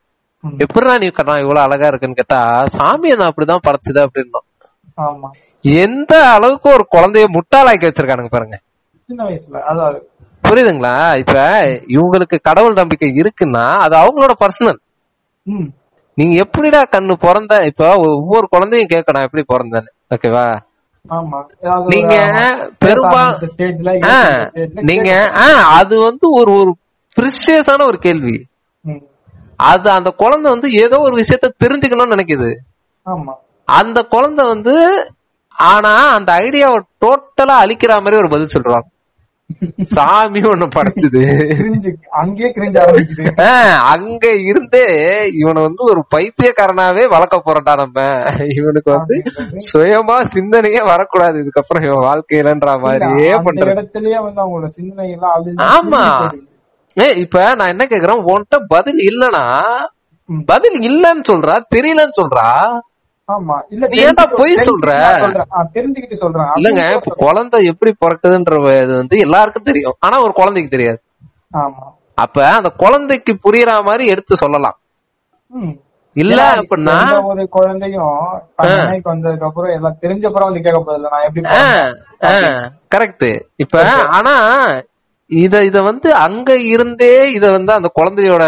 [0.64, 2.40] எப்படிரா நீ கண்ணா இவ்வளவு அழகா இருக்குன்னு கேட்டா
[2.76, 4.46] சாமி என்ன அப்படிதான் படைச்சது அப்படின்னும்.
[5.84, 8.56] எந்த அளவுக்கு ஒரு குழந்தைய முட்டாளாக்கி வச்சிருக்கானுங்க பாருங்க.
[10.44, 10.94] புரியுதுங்களா?
[11.22, 11.36] இப்ப
[11.94, 14.80] இவங்களுக்கு கடவுள் நம்பிக்கை இருக்குன்னா அது அவங்களோட பர்சனல்
[16.18, 19.90] நீங்க எப்படிடா கண்ணு பிறந்த இப்ப ஒவ்வொரு குழந்தையும் கேட்கணும் எப்படி பிறந்தேன்னு.
[20.14, 20.46] ஓகேவா
[21.90, 25.10] நீங்க ஒரு பெரும்பா ஆரம்பிச்ச ஸ்டேஜ்ல ஆ, ஸ்டேஜ்ல நீங்க
[25.74, 26.72] அது வந்து ஒரு ஒரு
[27.16, 28.36] பிரிசியஸான ஒரு கேள்வி.
[29.64, 32.48] அது அந்த குழந்தை வந்து ஏதோ ஒரு விஷயத்த தெரிஞ்சுக்கணும்னு நினைக்குது.
[33.68, 34.74] அந்த குழந்தை வந்து
[35.54, 38.88] ஆனா அந்த ஐடியாவை டோட்டலா அழிக்கிற மாதிரி ஒரு பதில் சொல்றாங்க
[39.82, 41.22] சாமி ஒண்ணு படைச்சுது.
[43.40, 43.50] ஆ,
[43.92, 44.84] அங்க இருந்தே
[45.34, 47.98] இவனை வந்து ஒரு பைத்தியக்காரனாவே வளர்க்க போறடா நம்ம.
[48.54, 49.22] இவனுக்கு வந்து
[49.72, 51.38] சுயமா சிந்தனையே வரக்கூடாது.
[51.38, 56.04] இதுக்கப்புறம் இவன் வாழ்க்கையிலன்ற மாதிரியே அந்த பண்றது இடத்துலயே வந்து அவங்களோட சிந்தனை எல்லாம் அழிஞ்சு ஆமா.
[57.00, 58.24] ஏ இப்ப நான் என்ன கேக்குறேன்?
[58.24, 59.44] உன்கிட்ட பதில் இல்லனா.
[60.46, 61.62] பதில் இல்லன்னு சொல்றா?
[61.74, 62.48] தெரியலன்னு சொல்றா?
[63.28, 63.56] ஆமா.
[63.70, 64.88] இல்ல நீ ஏன்டா பொய் சொல்ற?
[65.76, 66.50] தெரிஞ்சுக்கிட்டு சொல்றேன்.
[66.56, 69.96] இல்லங்க இப்ப குழந்தை எப்படி பிறக்குதுன்ற இது வந்து எல்லாருக்கும் தெரியும்.
[70.00, 71.00] ஆனா ஒரு குழந்தைக்கு தெரியாது.
[71.56, 71.84] ஆமா.
[72.24, 74.76] அப்ப அந்த குழந்தைக்கு புரியற மாதிரி எடுத்து சொல்லலாம்.
[76.16, 76.96] இல்ல அப்படின்னா
[77.30, 78.10] ஒரு குழந்தையும்
[78.80, 82.60] நினைக்கு வந்ததுக்கு அப்புறம் எல்லாம் தெரிஞ்ச அப்புறம் வந்து கேட்க போதில்ல நான் எப்படி பிறந்தேன்?
[82.94, 83.26] கரெக்ட்
[83.64, 83.82] இப்ப
[84.18, 84.34] ஆனா
[85.30, 88.44] இத இத வந்து அங்க இருந்தே இத வந்து அந்த குழந்தையோட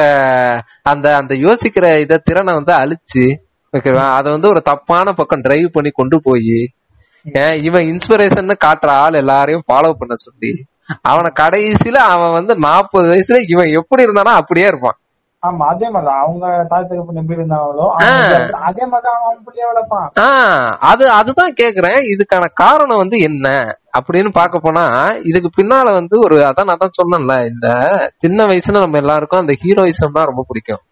[0.84, 3.24] அந்த அந்த யோசிக்கிற இத திறனை வந்து அழிச்சு
[3.76, 6.56] ஓகேவா அத வந்து ஒரு தப்பான பக்கம் டிரைவ் பண்ணி கொண்டு போய்
[7.62, 10.50] இவன் இன்ஸ்பிரேஷன் காட்டுற ஆள் எல்லாரையும் ஃபாலோ பண்ண சொல்லி
[11.02, 14.98] அவனை கடைசியில அவன் வந்து நாற்பது வயசுல இவன் எப்படி இருந்தானோ அப்படியே இருப்பான்.
[15.42, 16.20] ஆமா அதே மாதிரிதான்.
[16.20, 18.36] அவங்க தாய் தகப்பன் எப்படி இருந்தாங்களோ அவங்க
[18.68, 20.06] அதே மாதிரிதான் அவன் பிள்ளைய வளர்ப்பான்.
[20.20, 21.98] ஆஹ் அது அதுதான் கேக்குறேன்.
[22.12, 23.46] இதுக்கான காரணம் வந்து என்ன?
[23.98, 24.84] அப்படின்னு பார்க்க போனா
[25.22, 27.68] இதுக்கு பின்னால வந்து ஒரு அதான் நான் தான் சொன்னேன்ல இந்த
[28.16, 30.82] சின்ன வயசுல நம்ம எல்லாருக்கும் அந்த ஹீரோயிசம் தான் ரொம்ப பிடிக்கும்.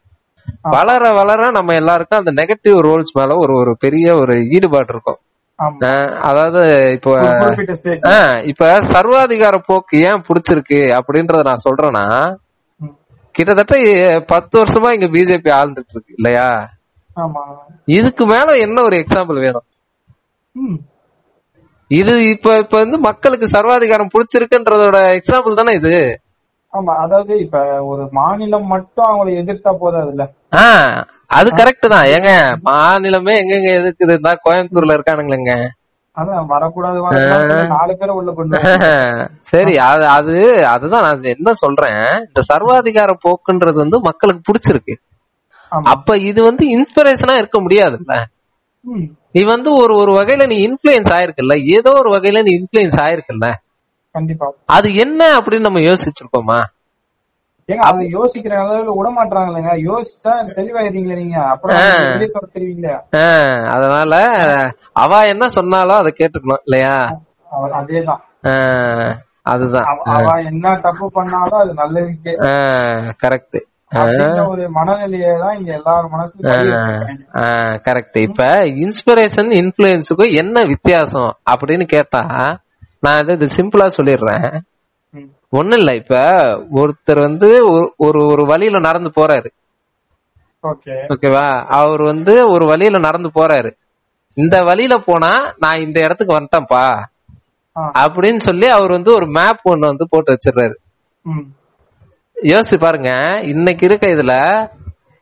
[0.74, 5.20] வளர வளர நம்ம எல்லாருக்கும் அந்த நெகட்டிவ் ரோல்ஸ் மேல ஒரு ஒரு பெரிய ஒரு ஈடுபாடு இருக்கும்.
[6.28, 6.60] அதாவது
[6.96, 7.10] இப்போ
[8.50, 12.06] இப்ப சர்வாதிகார போக்கு ஏன் பிடிச்சிருக்கு அப்படின்றத நான் சொல்றேன்னா
[13.34, 13.74] கிட்டத்தட்ட
[14.32, 16.48] பத்து வருஷமா இங்க பிஜேபி ஆளுந்துட்டு இருக்கு இல்லையா?
[17.98, 19.66] இதுக்கு மேல என்ன ஒரு எக்ஸாம்பிள் வேணும்.
[21.90, 25.94] இது இப்ப இப்ப வந்து மக்களுக்கு சர்வாதிகாரம் பிடிச்சிருக்குன்றதோட எக்ஸாம்பிள் தானே இது?
[26.74, 27.58] ஆமா அதாவது இப்ப
[27.90, 30.24] ஒரு மாநிலம் மட்டும் அவங்களை எதிர்த்தா போதாதுல்ல
[30.62, 30.96] ஆஹ்
[31.30, 32.08] அது கரெக்ட் தான்.
[32.14, 32.30] ஏங்க
[32.68, 35.54] மாநிலமே எங்கெங்க எதுக்குதுன்னா கோயம்புத்தூர்ல இருக்கானுங்களேங்க.
[36.16, 38.60] அதான் வரக்கூடாது வரக்கூடாது நாலு பேரை உள்ள கொண்டு வர.
[39.52, 40.34] சரி அது அது
[40.74, 41.98] அதுதான் நான் என்ன சொல்றேன்.
[42.28, 44.94] இந்த சர்வாதிகார போக்குன்றது வந்து மக்களுக்கு பிடிச்சிருக்கு.
[45.88, 48.14] அப்ப இது வந்து இன்ஸ்பிரேஷனா இருக்க முடியாதுல்ல.
[49.34, 51.54] நீ வந்து ஒரு ஒரு வகையில நீ இன்ஃபுளுயன்ஸ் ஆயிருக்குல்ல.
[51.76, 53.46] ஏதோ ஒரு வகையில நீ இன்ஃபுளுயன்ஸ் ஆயிருக்குல்ல.
[54.14, 54.52] கண்டிப்பா.
[54.66, 56.62] அது என்ன அப்படின்னு நம்ம யோசிச்சிருக்கோமா
[57.66, 61.42] ஏங்க அதை யோசிக்கிற அளவுக்கு விட மாட்டாங்களேங்க யோசிச்சா தெளிவாயிருங்களே நீங்க.
[61.42, 61.76] அப்புறம்
[63.68, 64.24] அதனால
[64.92, 67.20] அவ என்ன சொன்னாலும் அதை கேட்டுக்கணும் இல்லையா?
[67.52, 68.20] அதேதான்.
[69.42, 69.84] அதுதான்.
[70.04, 72.36] அவ- என்ன தப்பு பண்ணாலும் அது நல்லதுக்கே.
[73.22, 73.60] கரெக்ட்
[77.88, 82.58] கரெக்ட் இப்ப இன்ஸ்பிரேஷன் இன்ஃபுளுயன்ஸுக்கும் என்ன வித்தியாசம் அப்படின்னு கேட்டா
[83.04, 84.60] நான் இது- இது சிம்பிளா சொல்லிடுறேன்.
[85.48, 86.32] ஒண்ணும் இல்ல இப்ப
[86.74, 89.46] ஒருத்தர் வந்து ஒரு- ஒரு வழியில நடந்து போறாரு.
[90.62, 91.04] ஓகே.
[91.08, 91.64] ஓகேவா?
[91.64, 93.76] அவர் வந்து ஒரு வழியில நடந்து போறாரு.
[94.34, 97.02] இந்த வழியில போனா நான் இந்த இடத்துக்கு வந்துட்டேன்ப்பா.
[97.98, 100.74] அப்படின்னு சொல்லி அவர் வந்து ஒரு மேப் ஒண்ணு வந்து போட்டு வச்சிடுறாரு.
[102.42, 104.68] யோசிச்சு பாருங்க இன்னைக்கு இருக்க இதுல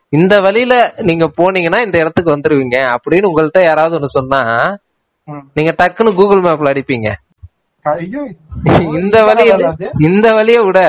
[0.09, 4.41] இந்த வழியில நீங்க போனீங்கன்னா இந்த இடத்துக்கு வந்துருவீங்க அப்படின்னு உங்கள்ட்ட யாராவது ஒண்ணு சொன்னா.
[5.53, 7.13] நீங்க டக்குன்னு கூகுள் மேப்ல அடிப்பீங்க.
[8.99, 9.91] இந்த அது?
[9.99, 10.79] இந்த வழியை விட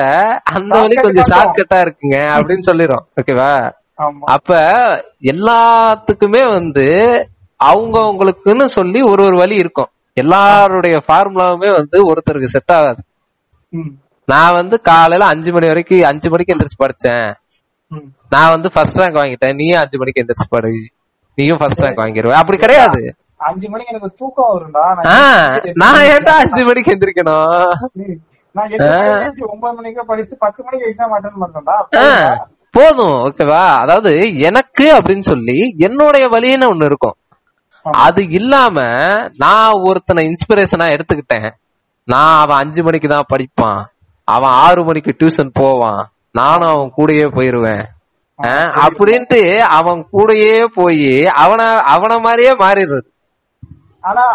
[0.43, 3.05] அந்த வழி கொஞ்சம் ஷார்ட்கட்டா இருக்குங்க அப்படின்னு சொல்லிரும்.
[3.21, 3.71] ஓகேவா?
[4.25, 4.55] அப்ப
[5.21, 6.87] எல்லாத்துக்குமே வந்து
[7.55, 9.87] அவங்க அவங்களுக்குன்னு சொல்லி ஒரு ஒரு வழி இருக்கும்.
[10.13, 13.03] எல்லாருடைய ஃபார்முலாவுமே வந்து ஒருத்தருக்கு செட் ஆகாது.
[14.25, 17.33] நான் வந்து காலையில அஞ்சு மணி வரைக்கும் அஞ்சு மணிக்கு எந்திரிச்சு படிச்சேன்.
[18.29, 19.55] நான் வந்து ஃபர்ஸ்ட் ரேங்க் வாங்கிட்டேன்.
[19.55, 20.71] நீயும் அஞ்சு மணிக்கு எந்திரிச்சு படு.
[21.35, 23.15] நீயும் ஃபர்ஸ்ட் ரேங்க் வாங்கிடுவ அப்படி கிடையாது.
[23.39, 24.83] அஞ்சு மணிக்கு எனக்கு தூக்கம் வரும்டா.
[25.73, 27.71] நான் ஏன்டா அஞ்சு மணிக்கு எந்திரிக்கணும்?
[27.95, 28.17] ம்.
[28.55, 32.35] நான் எட்டு மணிக்கு எழுந்திருச்சு ஒன்பது மணிக்கு படிச்சு பத்து மணிக்கு எக்ஸாம் அட்டன் பண்றேன்டா ஆஹ்
[32.71, 37.17] போதும் ஓகேவா அதாவது எனக்கு அப்படின்னு சொல்லி என்னுடைய வழின்னு ஒண்ணு இருக்கும்.
[37.85, 38.77] அது இல்லாம
[39.37, 41.49] நான் ஒருத்தனை இன்ஸ்பிரேஷனா எடுத்துக்கிட்டேன்.
[42.07, 43.81] நான் அவன் அஞ்சு மணிக்கு தான் படிப்பான்.
[44.27, 46.01] அவன் ஆறு மணிக்கு டியூஷன் போவான்.
[46.31, 47.83] நானும் அவன் கூடயே போயிருவேன்.
[48.85, 49.41] அப்படின்ட்டு
[49.77, 51.11] அவன் கூடயே போய்
[51.43, 51.61] அவன
[51.93, 53.07] அவன மாதிரியே மாறிடுறது.
[54.09, 54.25] ஆனா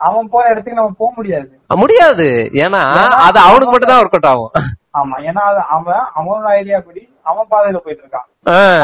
[0.00, 1.48] அவன் போற இடத்துக்கு நம்ம போக முடியாது.
[1.82, 2.26] முடியாது.
[2.64, 2.82] ஏன்னா
[3.26, 4.52] அது அவனுக்கு மட்டும் தான் ஒர்க் அவுட் ஆகும்.
[4.98, 5.42] ஆமா ஏன்னா
[5.76, 8.28] அவன் அவனோட ஐடியா படி அவன் பாதையில போயிட்டு இருக்கான்.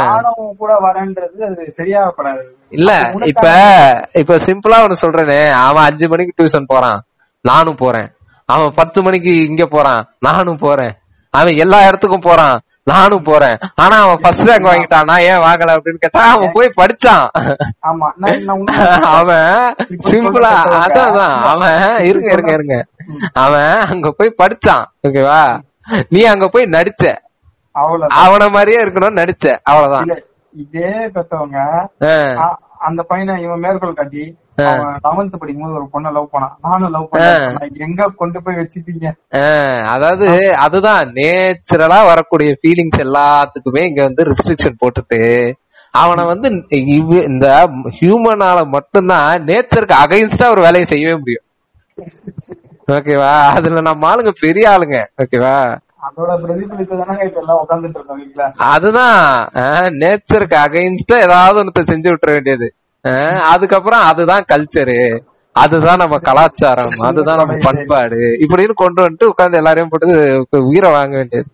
[0.09, 2.43] நானும் கூட வரேன்றது அது சரியாகப்படாது.
[2.78, 2.91] இல்ல
[3.32, 3.47] இப்ப
[4.22, 5.41] இப்ப சிம்பிளா ஒண்ணு சொல்றேனே.
[5.66, 7.01] அவன் அஞ்சு மணிக்கு டியூஷன் போறான்.
[7.45, 8.09] நானும் போறேன்.
[8.49, 10.03] அவன் பத்து மணிக்கு இங்க போறான்.
[10.26, 10.95] நானும் போறேன்.
[11.34, 12.57] அவன் எல்லா இடத்துக்கும் போறான்.
[12.87, 13.57] நானும் போறேன்.
[13.82, 17.24] ஆனா அவன் ஃபர்ஸ்ட் ரேங்க் வாங்கிட்டான் நான் ஏன் வாங்கல அப்படின்னு கேட்டா அவன் போய் படிச்சான்.
[19.16, 19.49] அவன்
[20.11, 20.53] சிம்பிளா
[20.84, 21.16] அதான்
[21.53, 21.80] அவன்
[22.11, 22.76] இருங்க இருங்க இருங்க.
[23.45, 25.43] அவன் அங்க போய் படிச்சான் ஓகேவா?
[26.14, 27.05] நீ அங்க போய் நடிச்ச.
[28.24, 29.47] அவன மாதிரியே இருக்கணும்னு நடிச்ச.
[29.70, 30.22] அவ்வளவுதான்.
[30.64, 31.59] இதே பெத்தவங்க
[32.89, 34.24] அந்த பையனை இவன் மேற்கோள் காட்டி
[34.59, 36.54] லெவன்த் படிக்கும் போது ஒரு பொண்ணை லவ் பண்ணான்.
[36.61, 39.07] நானும் லவ் பண்ணேன் எங்க கொண்டு போய் வச்சுட்டீங்க
[39.94, 45.20] அதாவது அதுதான் நேச்சுரலா வரக்கூடிய ஃபீலிங்ஸ் எல்லாத்துக்குமே இங்க வந்து ரெஸ்ட்ரிக்ஷன் போட்டுட்டு
[45.94, 46.48] அவனை வந்து
[47.24, 47.46] இந்த
[47.98, 51.44] ஹியூமனால மட்டும்தான் நேச்சருக்கு அகைன்ஸ்டா ஒரு வேலையை செய்யவே முடியும்.
[52.88, 53.30] ஓகேவா?
[53.57, 54.98] அதுல நம்ம ஆளுங்க பெரிய ஆளுங்க.
[55.22, 55.54] ஓகேவா?
[58.72, 59.18] அதுதான்
[60.02, 62.68] நேச்சருக்கு அகைன்ஸ்டா ஏதாவது ஒண்ணு செஞ்சு விட்டுற வேண்டியது.
[63.52, 64.98] அதுக்கப்புறம் அதுதான் கல்ச்சரு
[65.57, 68.18] அதுதான் நம்ம கலாச்சாரம் அதுதான் நம்ம பண்பாடு.
[68.44, 70.09] இப்படின்னு கொண்டு வந்துட்டு உட்கார்ந்து எல்லாரையும் போட்டு
[70.70, 71.48] உயிரை வாங்க வேண்டியது.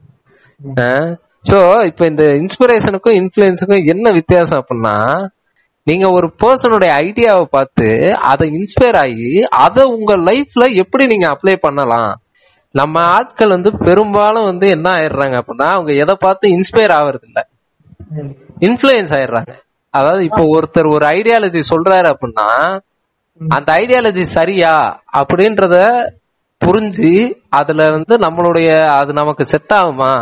[1.51, 4.97] சோ இப்ப இந்த இன்ஸ்பிரேஷனுக்கும் இன்ஃபுளுன்ஸுக்கும் என்ன வித்தியாசம் அப்படின்னா
[5.87, 12.13] நீங்க ஒரு பர்சனுடைய ஐடியாவை பார்த்து அதை இன்ஸ்பயர் ஆகி அதை உங்க லைஃப்ல எப்படி நீங்க அப்ளை பண்ணலாம்?
[12.75, 17.41] நம்ம ஆட்கள் வந்து பெரும்பாலும் வந்து என்ன ஆயிடுறாங்க அப்படின்னா அவங்க எதை பார்த்து இன்ஸ்பயர் ஆகுறது இல்ல.
[18.61, 19.53] இன்ஃபுளுயன்ஸ் ஆயிடுறாங்க.
[19.95, 22.49] அதாவது இப்போ ஒருத்தர் ஒரு ஐடியாலஜி சொல்றாரு அப்படின்னா
[23.41, 24.75] அந்த ஐடியாலஜி சரியா
[25.21, 25.77] அப்படின்றத
[26.61, 27.13] புரிஞ்சு
[27.59, 28.69] அதுல வந்து நம்மளுடைய
[28.99, 30.13] அது நமக்கு செட் ஆகுமா.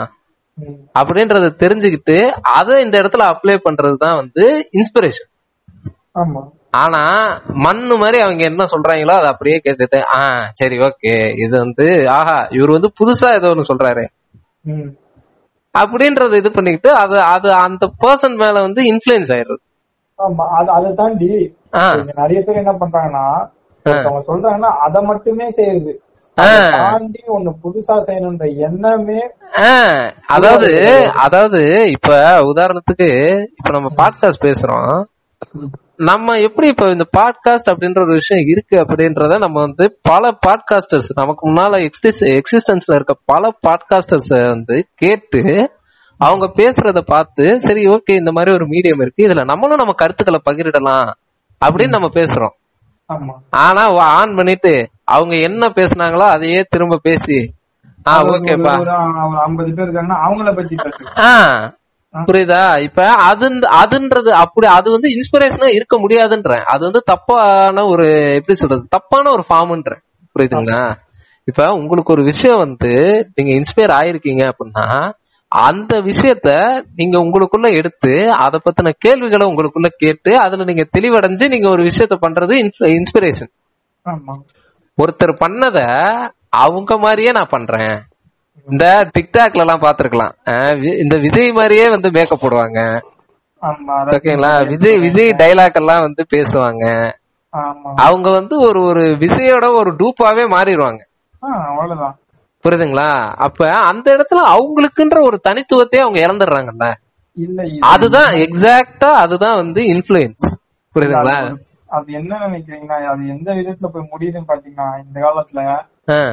[0.94, 2.16] அப்படின்றத தெரிஞ்சுக்கிட்டு
[2.54, 4.44] அதை இந்த இடத்துல அப்ளை பண்றது தான் வந்து
[4.78, 5.30] இன்ஸ்பிரேஷன்
[6.20, 6.40] ஆமா.
[6.76, 7.02] ஆனா
[7.64, 10.20] மண்ணு மாதிரி அவங்க என்ன சொல்றாங்களோ அதை அப்படியே கேட்டுட்டு ஆ
[10.60, 14.04] சரி ஓகே இது வந்து ஆஹா இவர் வந்து புதுசா ஏதோ ஒண்ணு சொல்றாரு.
[15.74, 19.62] அப்படின்றத இது பண்ணிக்கிட்டு அது அது அந்த பர்சன் மேல வந்து இன்ஃபுளுன்ஸ் ஆயிடுறது.
[20.18, 21.28] ஆமா அது அதை தாண்டி
[22.20, 23.24] நிறைய பேர் என்ன பண்றாங்கன்னா
[23.86, 25.92] ஒருத்தவங்க சொல்றாங்கன்னா அதை மட்டுமே செய்யுது.
[26.74, 29.20] தாண்டி ஒண்ணு புதுசா செய்யணுன்ற எண்ணமே
[30.36, 30.70] அதாவது
[31.24, 31.60] அதாவது
[31.96, 32.10] இப்ப
[32.52, 33.08] உதாரணத்துக்கு
[33.58, 34.92] இப்ப நம்ம பாட்காஸ்ட் பேசுறோம்.
[36.00, 41.50] நம்ம எப்படி இப்ப இந்த பாட்காஸ்ட் அப்படின்ற ஒரு விஷயம் இருக்கு அப்படின்றத நம்ம வந்து பல பாட்காஸ்டர்ஸ் நமக்கு
[41.50, 41.90] முன்னால
[42.20, 45.70] எக்ஸிஸ்டன்ஸ்ல இருக்க பல பாட்காஸ்டர்ஸ் வந்து கேட்டு
[46.16, 49.28] அவங்க பேசுறத பார்த்து சரி ஓகே இந்த மாதிரி ஒரு மீடியம் இருக்கு.
[49.28, 51.12] இதுல நம்மளும் நம்ம கருத்துக்களை பகிரிடலாம்
[51.60, 52.54] அப்படின்னு நம்ம பேசுறோம்.
[53.50, 57.54] ஆனா ஆன் பண்ணிட்டு அவங்க என்ன பேசுனாங்களோ அதையே திரும்ப பேசி
[58.08, 58.74] ஆ ஓகேப்பா
[59.42, 60.76] ஐம்பது பேர் இருக்காங்கன்னா அவங்கள பத்தி
[62.14, 62.82] புரியுதா?
[62.82, 63.46] இப்ப அது
[63.80, 69.44] அதுன்றது அப்படி அது வந்து இன்ஸ்பிரேஷனா இருக்க முடியாதுன்றேன் அது வந்து தப்பான ஒரு எப்படி சொல்றது தப்பான ஒரு
[69.48, 70.02] ஃபார்ம்ன்றேன்
[70.36, 70.80] புரியுதுங்களா?
[71.48, 72.90] இப்ப உங்களுக்கு ஒரு விஷயம் வந்து
[73.34, 74.86] நீங்க இன்ஸ்பயர் ஆயிருக்கீங்க அப்படின்னா
[75.52, 76.48] அந்த விஷயத்த
[76.94, 82.54] நீங்க உங்களுக்குள்ள எடுத்து அதை பத்தின கேள்விகளை உங்களுக்குள்ள கேட்டு அதுல நீங்க தெளிவடைஞ்சு நீங்க ஒரு விஷயத்த பண்றது
[82.94, 83.50] இன்ஸ்பிரேஷன்
[84.98, 85.78] ஒருத்தர் பண்ணத
[86.56, 87.96] அவங்க மாதிரியே நான் பண்றேன்.
[88.68, 88.84] இந்த
[89.14, 90.34] டிக்டாக்ல எல்லாம் பாத்துருக்கலாம்
[91.02, 92.80] இந்த விஜய் மாதிரியே வந்து மேக்கப் போடுவாங்க.
[94.14, 94.52] ஓகேங்களா?
[94.68, 96.84] விஜய் விஜய் டைலாக் எல்லாம் வந்து பேசுவாங்க.
[97.94, 101.02] அவங்க வந்து ஒரு ஒரு விஜயோட ஒரு டூப்பாவே மாறிடுவாங்க.
[102.64, 103.10] புரியுதுங்களா?
[103.46, 106.88] அப்ப அந்த இடத்துல அவங்களுக்குன்ற ஒரு தனித்துவத்தையே அவங்க இழந்துடுறாங்கல்ல?
[107.36, 110.46] இது அதுதான் எக்ஸாக்டா அதுதான் வந்து இன்ஃபுளுயன்ஸ்
[110.94, 111.36] புரியுதுங்களா?
[111.86, 115.62] அது என்ன நினைக்கிறீங்கன்னா அது எந்த விதத்துல போய் முடியுதுன்னு பாத்தீங்கன்னா இந்த காலத்துல.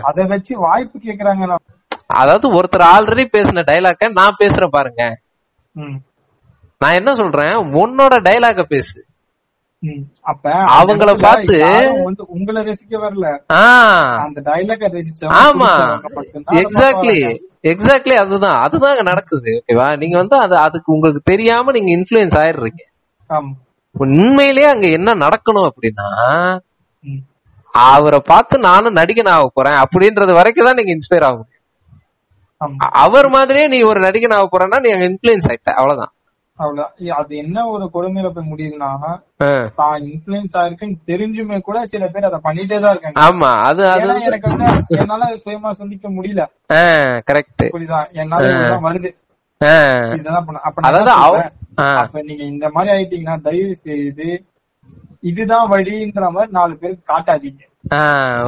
[0.01, 1.55] அதை வச்சு வாய்ப்பு கேக்குறாங்க.
[2.07, 5.19] அதாவது ஒருத்தர் ஆல்ரெடி பேசின டைலாக்க நான் பேசுறேன் பாருங்க.
[6.77, 7.53] நான் என்ன சொல்றேன்?
[7.53, 9.05] உன்னோட டைலாக பேசு.
[10.21, 13.39] அப்ப அவங்கள பார்த்து- உங்களை ரசிக்க வரல.
[13.51, 13.81] ஆ.
[14.17, 15.99] அந்த டைலாக ரசிச்ச ஆமா.
[16.51, 18.61] எக்ஸாக்ட்லி எக்ஸாக்ட்லி அதுதான்.
[18.61, 19.63] அதுதான் நடக்குது.
[19.67, 22.79] ஓகேவா நீங்க வந்து அது அதுக்கு உங்களுக்கு தெரியாம நீங்க இன்ஃபுளுயன்ஸ் ஆயிடுறீங்க.
[23.91, 26.59] உண்மையிலேயே அங்க என்ன நடக்கணும் அப்படின்னா.
[27.71, 31.47] அவரை பார்த்து நானும் நடிகன் ஆக போறேன் அப்படின்றது வரைக்கும் தான் நீங்க இன்ஸ்பயர் ஆகும்
[33.03, 36.11] அவர் மாதிரியே நீ ஒரு நடிகன் ஆக போறேன்னா நீ அங்க இன்ஃபுளுயன்ஸ் ஆயிட்ட அவ்வளவுதான்.
[36.59, 38.89] அவ்வளவு அது என்ன ஒரு கொடுமையில போய் முடியுதுன்னா.
[39.79, 43.19] தான் இன்ஃபுளுன்ஸ் ஆயிருக்குன்னு தெரிஞ்சுமே கூட சில பேர் அதை பண்ணிட்டே தான் இருக்காங்க.
[43.25, 43.83] ஆமா அது
[44.29, 46.43] எனக்கு வந்து என்னால சுயமா சிந்திக்க முடியல.
[47.29, 48.01] கரெக்ட் புரியுதா?
[48.23, 49.11] என்னால வருது.
[52.01, 54.29] அப்ப நீங்க இந்த மாதிரி ஆயிட்டீங்கன்னா தயவு செய்து
[55.29, 57.63] இதுதான் வழின்ற மாதிரி நாலு பேருக்கு காட்டாதீங்க.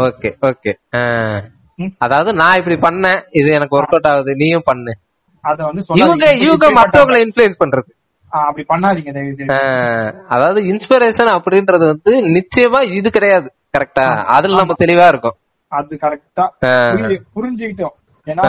[0.07, 0.71] Okay okay.
[1.97, 4.93] அதாவது நான் இப்படி பண்ணேன் இது எனக்கு ஒர்க் அவுட் ஆகுது நீயும் பண்ணு.
[5.41, 6.25] அத வந்து இவங்க.
[6.35, 7.89] இவங்க மத்தவங்களை இன்ஃபுளுன்ஸ் பண்றது.
[8.27, 14.05] அப்படி பண்ணாதீங்க அதாவது இன்ஸ்பிரேஷன் அப்படின்றது வந்து நிச்சயமா இது கிடையாது கரெக்டா
[14.35, 15.35] அதுல நம்ம தெளிவா இருக்கும்.
[15.67, 16.45] அது கரெக்டா
[17.35, 17.95] புரிஞ்சுக்கிட்டோம்.
[18.25, 18.45] ஏன்னா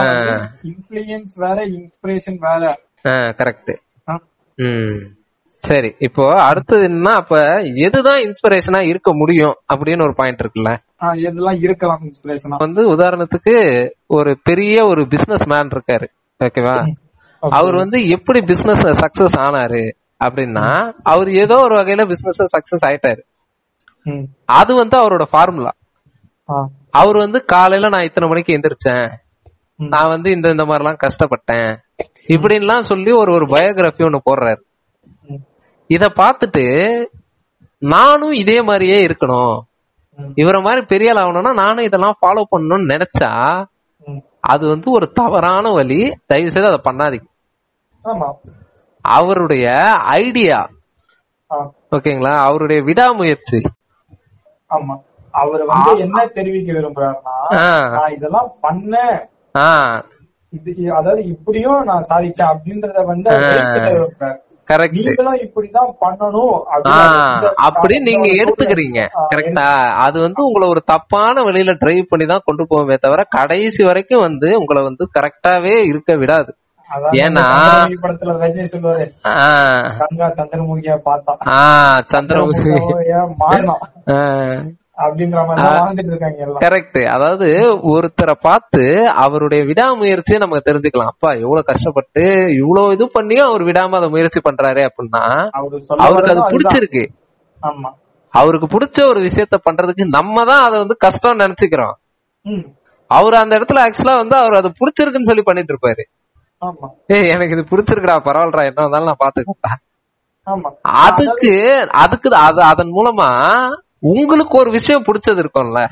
[0.63, 2.79] இன்ஃபுளுயன்ஸ் வேற இன்ஸ்பிரேஷன் வேற.
[3.07, 3.71] கரெக்ட்
[4.09, 4.19] ஆ,
[4.55, 5.01] ம்.
[5.63, 7.35] சரி இப்போ அடுத்தது என்ன அப்ப
[7.81, 10.71] எதுதான் இன்ஸ்பிரேஷனா இருக்க முடியும் அப்படின்னு ஒரு பாயிண்ட் இருக்குல்ல?
[11.03, 13.55] ஆ, இதெல்லாம் இருக்கலாம் இன்ஸ்பிரேஷனா வந்து உதாரணத்துக்கு
[14.07, 16.07] ஒரு பெரிய ஒரு பிசினஸ் மேன் இருக்காரு
[16.39, 16.75] ஓகேவா?
[17.43, 19.83] அவர் வந்து எப்படி பிசினஸ் சக்சஸ் ஆனாரு
[20.23, 20.65] அப்படின்னா
[21.03, 23.21] அவர் ஏதோ ஒரு வகையில பிசினஸ் சக்சஸ் ஆயிட்டாரு.
[24.53, 25.71] அது வந்து அவரோட ஃபார்முலா
[26.91, 29.05] அவர் வந்து காலையில நான் இத்தனை மணிக்கு எந்திரிச்சேன்.
[29.89, 31.69] நான் வந்து இந்த இந்த மாதிரி எல்லாம் கஷ்டப்பட்டேன்.
[32.27, 34.61] இப்படின்லாம் சொல்லி ஒரு ஒரு பயோகிராஃபி ஒண்ணு போடுறாரு.
[35.95, 36.65] இத பார்த்துட்டு
[37.93, 39.57] நானும் இதே மாதிரியே இருக்கணும்.
[40.41, 43.31] இவரை மாதிரி பெரிய ஆள் ஆகணும்னா நானும் இதெல்லாம் ஃபாலோ பண்ணணும்னு நினைச்சா
[44.51, 45.99] அது வந்து ஒரு தவறான வழி.
[46.29, 47.27] தயவு செய்து அதை பண்ணாதீங்க.
[49.05, 49.65] அவருடைய
[50.19, 50.59] ஐடியா
[51.95, 52.33] ஓகேங்களா?
[52.47, 53.59] அவருடைய விடாமுயற்சி.
[54.75, 54.95] ஆமா.
[55.33, 57.35] அவர் வந்து என்ன தெரிவிக்க விரும்புறாருன்னா
[57.95, 59.17] நான் இதெல்லாம் பண்ணேன்.
[60.99, 63.29] அதாவது இப்படியும் நான் சாதிச்சேன் அப்படின்றத வந்து.
[64.75, 66.63] கரெக்ட் இப்படிதான் பண்ணணும்.
[67.55, 69.07] அப்படி நீங்க எடுத்துக்கிறீங்க.
[69.35, 74.19] கரெக்டா அது வந்து உங்களை ஒரு தப்பான வழியில டிரைவ் பண்ணி தான் கொண்டு போவோமே தவிர கடைசி வரைக்கும்
[74.19, 76.55] வந்து உங்களை வந்து கரெக்டாவே இருக்க விடாது.
[77.11, 79.09] ஏன்னா- படத்துல ரஜினி சொல்லுவாரு
[80.37, 81.35] சந்திரமுகிய பார்த்தா.
[82.13, 82.93] சந்திரமுகி.
[86.63, 87.47] கரெக்ட் அதாவது
[87.91, 88.81] ஒருத்தரை பார்த்து
[89.23, 91.11] அவருடைய விடாமுயற்சியை நமக்கு தெரிஞ்சுக்கலாம்.
[91.13, 92.23] அப்பா எவ்வளவு கஷ்டப்பட்டு
[92.59, 95.23] இவ்வளவு இது பண்ணியும் அவர் விடாம அதை முயற்சி பண்றாரு அப்படின்னா
[96.05, 96.43] அவருக்கு அது.
[96.53, 97.03] பிடிச்சிருக்கு.
[98.33, 101.95] அவருக்கு பிடிச்ச ஒரு விஷயத்த பண்றதுக்கு நம்ம தான் அதை வந்து கஷ்டம் நினைச்சுக்கிறோம்.
[103.11, 106.03] அவர் அந்த இடத்துல ஆக்சுவலா வந்து அவர் அது பிடிச்சிருக்குன்னு சொல்லி பண்ணிட்டு இருப்பாரு.
[107.13, 109.79] ஏய் எனக்கு இது பிடிச்சிருக்குடா பரவாயில்லடா என்ன வந்தாலும் நான் பாத்துக்கிறேன்
[110.47, 110.69] ஆமா.
[111.03, 111.53] அதுக்கு
[112.03, 113.27] அதுக்கு அது அதன் மூலமா
[114.01, 115.85] உங்களுக்கு ஒரு விஷயம் பிடிச்சது இருக்கும்ல?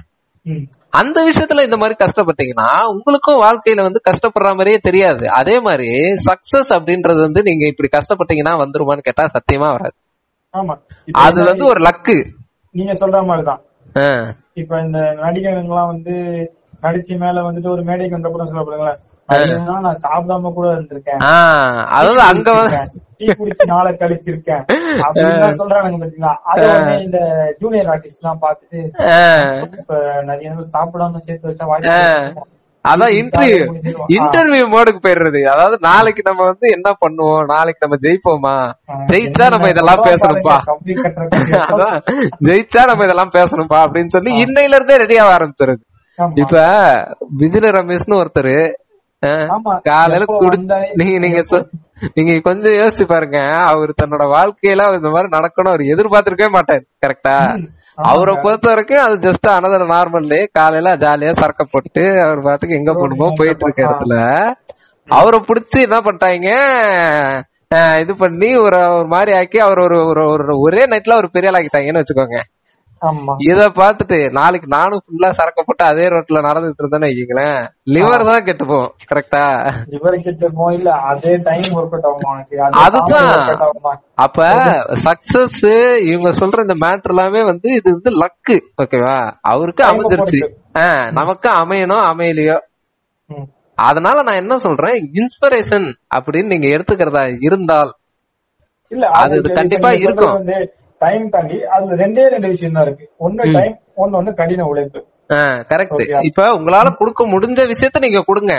[0.89, 5.29] அந்த விஷயத்துல இந்த மாதிரி கஷ்டப்பட்டீங்கன்னா உங்களுக்கும் வாழ்க்கையில வந்து கஷ்டப்படுற மாதிரியே தெரியாது.
[5.29, 9.93] அதே மாதிரி சக்சஸ் அப்படின்றது வந்து நீங்க இப்படி கஷ்டப்பட்டீங்கன்னா வந்துருமான்னு கேட்டா சத்தியமா வராது.
[10.57, 10.79] ஆமா.
[11.11, 12.25] அது வந்து ஒரு லக்கு.
[12.71, 13.61] நீங்க சொல்ற மாதிரிதான்.
[14.53, 16.11] இப்ப இந்த நடிகர்கள்லாம் வந்து
[16.81, 18.97] நடிச்சு மேல வந்துட்டு ஒரு மேடைக்கு வந்தப்பறம் சொல்லப்படுங்களேன்.
[19.25, 21.17] "ஐயோ, நான் சாப்பிடாம கூட இருந்திருக்கேன்.
[21.85, 22.85] அதாவது அங்க வந்து-
[23.19, 24.63] டீ குடிச்சு நாளை கழிச்சிருக்கேன்.
[25.05, 26.67] அப்படின்னு சொல்றாங்க பாத்தீங்களா அது
[27.03, 27.19] இந்த
[27.59, 28.79] ஜூனியர் ஆர்டிஸ்ட் எல்லாம் பாத்துட்டு
[29.79, 32.47] இப்ப நிறைய சாப்பிடாம சேர்த்து வச்சா வாய்ப்பு
[32.85, 33.63] அதான் இன்டர்வியூ
[34.17, 35.39] இன்டர்வியூ மோடுக்கு போயிடுறது.
[35.43, 37.45] அதாவது நாளைக்கு நம்ம வந்து என்ன பண்ணுவோம்?
[37.45, 38.53] நாளைக்கு நம்ம ஜெயிப்போமா?
[39.05, 40.55] ஜெயிச்சா நம்ம இதெல்லாம் பேசணும்பா.
[41.71, 41.97] அதான்.
[42.47, 45.81] ஜெயிச்சா நம்ம இதெல்லாம் பேசணும்பா அப்படின்னு சொல்லி இன்னையில இருந்தே ரெடி ஆக ஆரம்பிச்சிருது.
[46.35, 46.55] இப்ப
[47.41, 48.53] விஜய ரமேஷ்னு ஒருத்தர்.
[49.81, 50.25] காலையில
[50.93, 51.41] நீங்க நீங்க
[52.13, 53.39] நீங்க கொஞ்சம் யோசிச்சு பாருங்க.
[53.55, 55.67] அவர் தன்னோட வாழ்க்கையில இந்த மாதிரி நடக்கணும்.
[55.67, 56.81] அவர் எதிர்பார்த்திருக்கவே மாட்டாரு.
[57.05, 57.65] கரெக்டா
[57.95, 63.31] அவரை பொறுத்த வரைக்கும் அது ஜஸ்ட் அனதர் நார்மல்லே காலையில ஜாலியா சரக்க போட்டு அவர் பாட்டுக்கு எங்க போகணுமோ
[63.35, 64.53] போயிட்டு இருக்க இடத்துல.
[65.07, 66.49] அவரை புடிச்சு என்ன பண்ணிட்டாங்க?
[68.01, 72.01] இது பண்ணி ஒரு ஒரு மாதிரி ஆக்கி அவர் ஒரு ஒரு- ஒரு நைட்ல ஒரு பெரிய ஆள் ஆக்கிட்டாங்கன்னு
[72.01, 72.39] வச்சுக்கோங்க.
[73.45, 77.59] இத பாத்துட்டு நாளைக்கு நானும் ஃபுல்லா சரக்க போட்டு அதே ரோட்ல நடந்துட்டு இருந்தேன்னு வைக்கீங்களேன்
[77.95, 79.43] லிவர் தான் கெட்டு போகும் கரெக்டா
[79.97, 81.77] இவரு கிட்ட இல்ல அதே டைம்
[82.83, 83.29] அதுதான்.
[84.25, 84.39] அப்ப
[85.05, 85.61] சக்சஸ்
[86.11, 89.15] இவங்க சொல்ற இந்த மேட்டர் எல்லாமே வந்து இது வந்து லக்கு ஓகேவா
[89.51, 90.41] அவருக்கு அமைஞ்சிருச்சு.
[91.19, 92.57] நமக்கு அமையணும் அமையலையோ.
[93.77, 94.97] அதனால நான் என்ன சொல்றேன்?
[95.19, 97.91] இன்ஸ்பிரேஷன் அப்படின்னு நீங்க எடுத்துக்கிறதா இருந்தால்
[98.91, 100.37] இல்ல அது கண்டிப்பா இருக்கும்.
[101.01, 103.05] டைம் தாண்டி அதுல ரெண்டே ரெண்டு விஷயம் தான் இருக்கு.
[103.25, 104.99] ஒண்ணு டைம் ஒண்ணு ஒண்ணு கடின உழைப்பு.
[105.71, 106.03] கரெக்ட்.
[106.29, 108.53] இப்ப உங்களால கொடுக்க முடிஞ்ச விஷயத்த நீங்க கொடுங்க.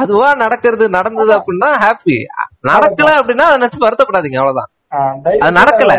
[0.00, 2.16] அதுவா நடக்கிறது நடந்தது அப்படின்னா ஹாப்பி
[2.70, 4.70] நடக்கல அப்படின்னா அதை நினைச்சு வருத்தப்படாதீங்க அவ்வளவுதான்.
[5.44, 5.94] அது நடக்கல.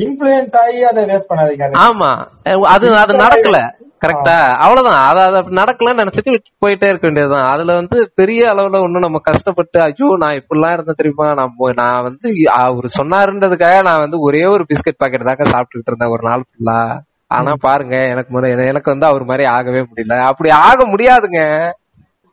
[0.00, 1.78] இன்ஃபுளுயன்ஸ் ஆகி அதை வேஸ்ட் பண்ணாதீங்க.
[1.88, 2.26] ஆமா.
[2.62, 3.78] அது அது நடக்கல.
[4.06, 5.16] கரெக்டா அவ்வளவுதான்.
[5.16, 6.36] அது நடக்கலன்னு நினைச்சிட்டு
[6.66, 7.44] போயிட்டே இருக்க வேண்டியதுதான்.
[7.44, 11.34] அதுல வந்து பெரிய அளவுல ஒண்ணும் நம்ம கஷ்டப்பட்டு ஐயோ நான் இப்படிலாம் இருந்தேன் தெரியுமா?
[11.34, 16.22] நான் நான் வந்து அவரு சொன்னாருன்றதுக்காக நான் வந்து ஒரே ஒரு பிஸ்கட் பாக்கெட் தாங்க சாப்பிட்டுட்டு இருந்தேன் ஒரு
[16.22, 20.18] நாள் ஃபுல்லா ஆனா பாருங்க எனக்கு முத- எனக்கு வந்து அவர் மாதிரி ஆகவே முடியல.
[20.18, 21.70] அப்படி ஆக முடியாதுங்க.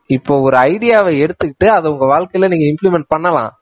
[0.06, 3.57] இப்போ ஒரு ஐடியாவை எடுத்துக்கிட்டு அதை உங்க வாழ்க்கையில நீங்க இம்ப்ளிமெண்ட் பண்ணலாம்.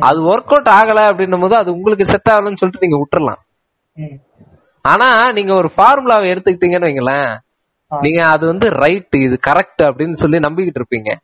[0.00, 3.40] அது ஒர்க் அவுட் ஆகல அப்படின்னும் போது அது உங்களுக்கு செட் ஆகலன்னு சொல்லிட்டு நீங்க விட்டுறலாம்.
[4.80, 7.36] ஆனா நீங்க ஒரு ஃபார்முலாவை எடுத்துக்கிட்டீங்கன்னு வைங்களேன்.
[8.00, 11.14] நீங்க அது வந்து ரைட் இது கரெக்ட் அப்படின்னு சொல்லி நம்பிக்கிட்டு இருப்பீங்க.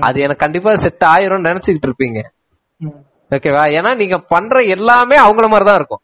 [0.00, 2.22] அது எனக்கு கண்டிப்பா செட் ஆயிரும்னு நினைச்சுக்கிட்டு இருப்பீங்க.
[3.30, 6.00] ஓகேவா ஏன்னா நீங்க பண்ற எல்லாமே அவங்கள மாதிரி தான் இருக்கும்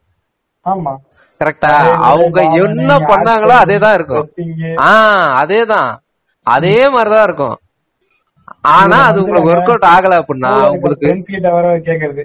[1.44, 4.28] கரெக்டா அவங்க என்ன பண்ணாங்களோ அதே தான் இருக்கும்.
[4.76, 5.96] ஆஹ் அதேதான்.
[6.42, 7.58] அதே மாதிரிதான் இருக்கும்.
[8.76, 11.08] ஆனா அது உங்களுக்கு ஒர்க் அவுட் ஆகல அப்படின்னா உங்களுக்கு
[11.88, 12.24] கேக்குறது.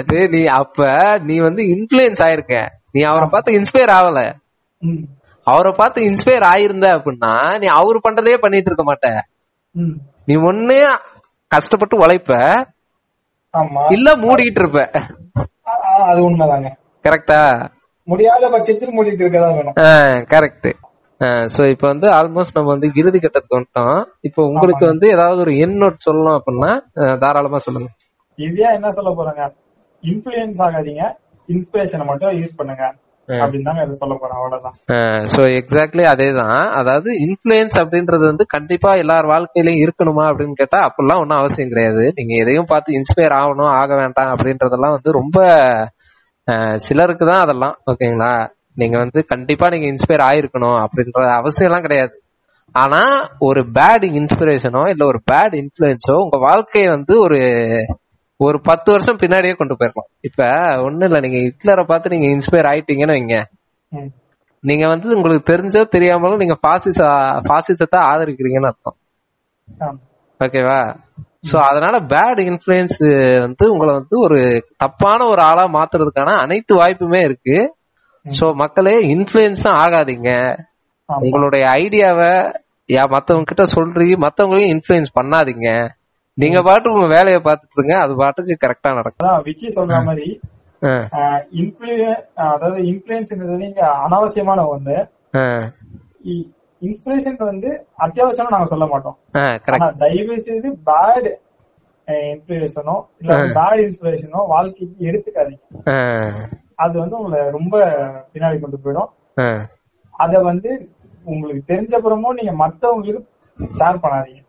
[0.00, 0.86] இது நீ அப்ப
[1.28, 2.54] நீ வந்து இன்ஃபுளுயன்ஸ் ஆயிருக்க.
[2.94, 4.20] நீ அவரை பார்த்து இன்ஸ்பயர் ஆகல.
[5.46, 7.32] அவரை பார்த்து இன்ஸ்பயர் ஆயிருந்த அப்படின்னா
[7.62, 9.08] நீ அவரு பண்றதே பண்ணிட்டு இருக்க மாட்ட.
[10.28, 10.78] நீ ஒண்ணு
[11.50, 12.32] கஷ்டப்பட்டு உழைப்ப.
[13.96, 14.80] இல்ல மூடிக்கிட்டு இருப்ப.
[16.10, 16.70] அது உண்மைதாங்க.
[17.06, 17.40] கரெக்டா
[18.08, 19.76] முடியாத பட்சத்தில் மூடிட்டு வேணும்.
[20.32, 20.70] கரெக்ட்
[21.48, 23.98] சோ இப்போ வந்து ஆல்மோஸ்ட் நம்ம வந்து இறுதி கட்டத்துக்கு வந்துட்டோம்.
[24.20, 26.70] இப்போ உங்களுக்கு வந்து ஏதாவது ஒரு எண் நோட் சொல்லணும் அப்படின்னா
[27.18, 27.88] தாராளமா சொல்லுங்க.
[28.38, 29.42] இதே என்ன சொல்ல போறாங்க?
[30.02, 31.04] இன்ஃபுளுயன்ஸ் ஆகாதீங்க.
[31.48, 32.84] இன்ஸ்பிரேஷனை மட்டும் யூஸ் பண்ணுங்க.
[35.58, 36.64] எக்ஸாக்ட்லி அதேதான்.
[36.72, 42.04] அதாவது இன்ஃபுளுயன்ஸ் அப்படின்றது வந்து கண்டிப்பா எல்லார் வாழ்க்கையிலயும் இருக்கணுமா அப்படின்னு கேட்டா அப்படிலாம் ஒன்றும் அவசியம் கிடையாது.
[42.16, 45.38] நீங்க எதையும் பார்த்து இன்ஸ்பயர் ஆகணும் ஆக வேண்டாம் அப்படின்றதெல்லாம் வந்து ரொம்ப
[46.48, 48.32] அஹ், சிலருக்கு தான் அதெல்லாம் ஓகேங்களா
[48.76, 52.14] நீங்க வந்து கண்டிப்பா நீங்க இன்ஸ்பயர் ஆயிருக்கணும் அப்படின்ற அவசியம் எல்லாம் கிடையாது.
[52.74, 53.00] ஆனா
[53.48, 57.38] ஒரு பேட் இன்ஸ்பிரேஷனோ இல்ல ஒரு பேட் இன்ஃபுளுன்ஸோ உங்க வாழ்க்கையை வந்து ஒரு
[58.40, 60.48] ஒரு பத்து வருஷம் பின்னாடியே கொண்டு போயிடலாம் இப்ப
[60.86, 63.36] ஒண்ணும் இல்ல நீங்க ஹிட்லரை பார்த்து நீங்க இன்ஸ்பயர் ஆயிட்டீங்கன்னு வைங்க.
[64.64, 66.98] நீங்க வந்து உங்களுக்கு தெரிஞ்சோ தெரியாமலும் நீங்க பாசிச
[67.50, 68.98] பாசிசத்தை ஆதரிக்கிறீங்கன்னு அர்த்தம்.
[70.40, 70.80] ஓகேவா
[71.48, 72.98] சோ அதனால பேட் இன்ஃபுளுயன்ஸ்
[73.46, 74.38] வந்து உங்களை வந்து ஒரு
[74.82, 77.56] தப்பான ஒரு ஆளா மாத்துறதுக்கான அனைத்து வாய்ப்புமே இருக்கு.
[78.26, 80.30] சோ மக்களே இன்ஃபுளுயன்ஸ் ஆகாதீங்க.
[81.08, 82.32] உங்களுடைய ஐடியாவை
[82.88, 85.68] யா மத்தவங்க கிட்ட சொல்றீ மத்தவங்களையும் இன்ஃபுளுயன்ஸ் பண்ணாதீங்க.
[86.38, 89.42] நீங்க பாட்டுக்கு உங்க வேலையை பார்த்துட்டு இருங்க அது பாட்டுக்கு கரெக்டா நடக்கும்.
[89.48, 90.28] விக்கி சொல்ற மாதிரி
[92.46, 94.96] அதாவது இன்ஃபுளுயன்ஸ்ன்றது நீங்க அனாவசியமான ஒண்ணு.
[96.82, 97.70] இன்ஸ்பிரேஷன் வந்து
[98.04, 99.16] அத்தியாவசியம் நாங்க சொல்ல மாட்டோம்.
[100.02, 101.30] தயவு செய்து பேட்
[102.32, 105.64] இன்ஸ்பிரேஷனோ இல்ல பேட் இன்ஸ்பிரேஷனோ வாழ்க்கைக்கு எடுத்துக்காதீங்க.
[106.74, 107.74] அது வந்து உங்களை ரொம்ப
[108.32, 109.10] பின்னாடி கொண்டு போயிடும்.
[110.10, 110.70] அத வந்து
[111.24, 113.22] உங்களுக்கு தெரிஞ்சப்புறமும் நீங்க மத்தவங்களுக்கு
[113.78, 114.42] ஷேர் பண்ணாதீங்க.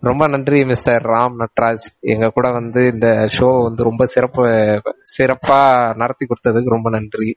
[0.00, 1.84] ரொம்ப நன்றி மிஸ்டர் ராம் நட்ராஜ்.
[2.00, 4.44] எங்க கூட வந்து இந்த ஷோ வந்து ரொம்ப சிறப்பு
[5.16, 5.60] சிறப்பா
[5.96, 7.30] நடத்தி கொடுத்ததுக்கு ரொம்ப நன்றி.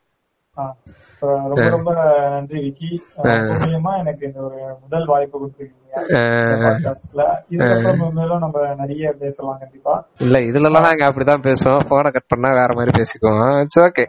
[1.19, 1.91] ரொம்ப ரொம்ப
[2.29, 2.89] நன்றி விக்கி.
[3.17, 5.83] மூலியமா எனக்கு இந்த ஒரு முதல் வாய்ப்பு கொடுத்துருக்கீங்க.
[8.43, 9.93] நம்ம நிறைய பேசலாம் கண்டிப்பா.
[10.17, 11.85] இல்ல இதுல எல்லாம் நாங்க அப்படிதான் பேசுவோம்.
[11.89, 13.53] போனை கட் பண்ணா வேற மாதிரி பேசிக்குவோம்.
[13.61, 14.03] இட்ஸ் ஓகே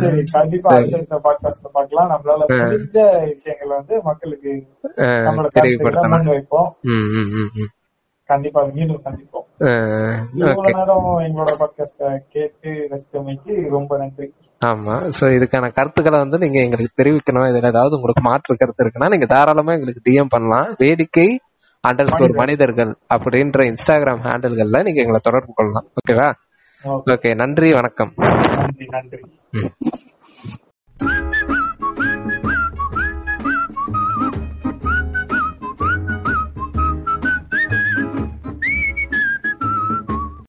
[0.00, 2.10] சரி கண்டிப்பா அடுத்த பாட்காஸ்ட்ல பார்க்கலாம்.
[2.12, 2.98] நம்மளால முடிஞ்ச
[3.32, 4.52] விஷயங்களை வந்து மக்களுக்கு
[5.58, 6.70] தெரியப்படுத்தணும் வைப்போம்.
[8.30, 9.46] கண்டிப்பா மீண்டும் சந்திப்போம்.
[10.34, 12.02] இவ்வளவு நேரம் எங்களோட பாட்காஸ்ட
[12.34, 14.28] கேட்டு ரசித்தமைக்கு ரொம்ப நன்றி.
[14.64, 14.94] ஆமா.
[15.18, 17.46] சோ இதுக்கான கருத்துக்களை வந்து நீங்க எங்களுக்கு தெரிவிக்கணும்.
[17.50, 20.74] இதுல ஏதாவது உங்களுக்கு மாற்று கருத்து இருக்குன்னா நீங்க தாராளமா எங்களுக்கு டிஎம் பண்ணலாம்.
[20.78, 21.28] வேடிக்கை
[21.84, 25.88] அண்டர் ஸ்கோர் மனிதர்கள் அப்படின்ற இன்ஸ்டாகிராம் ஹேண்டில்கள்ல நீங்க எங்களை தொடர்பு கொள்ளலாம்.
[26.00, 26.28] ஓகேவா
[27.14, 28.12] ஓகே நன்றி வணக்கம்.
[28.58, 29.22] நன்றி நன்றி.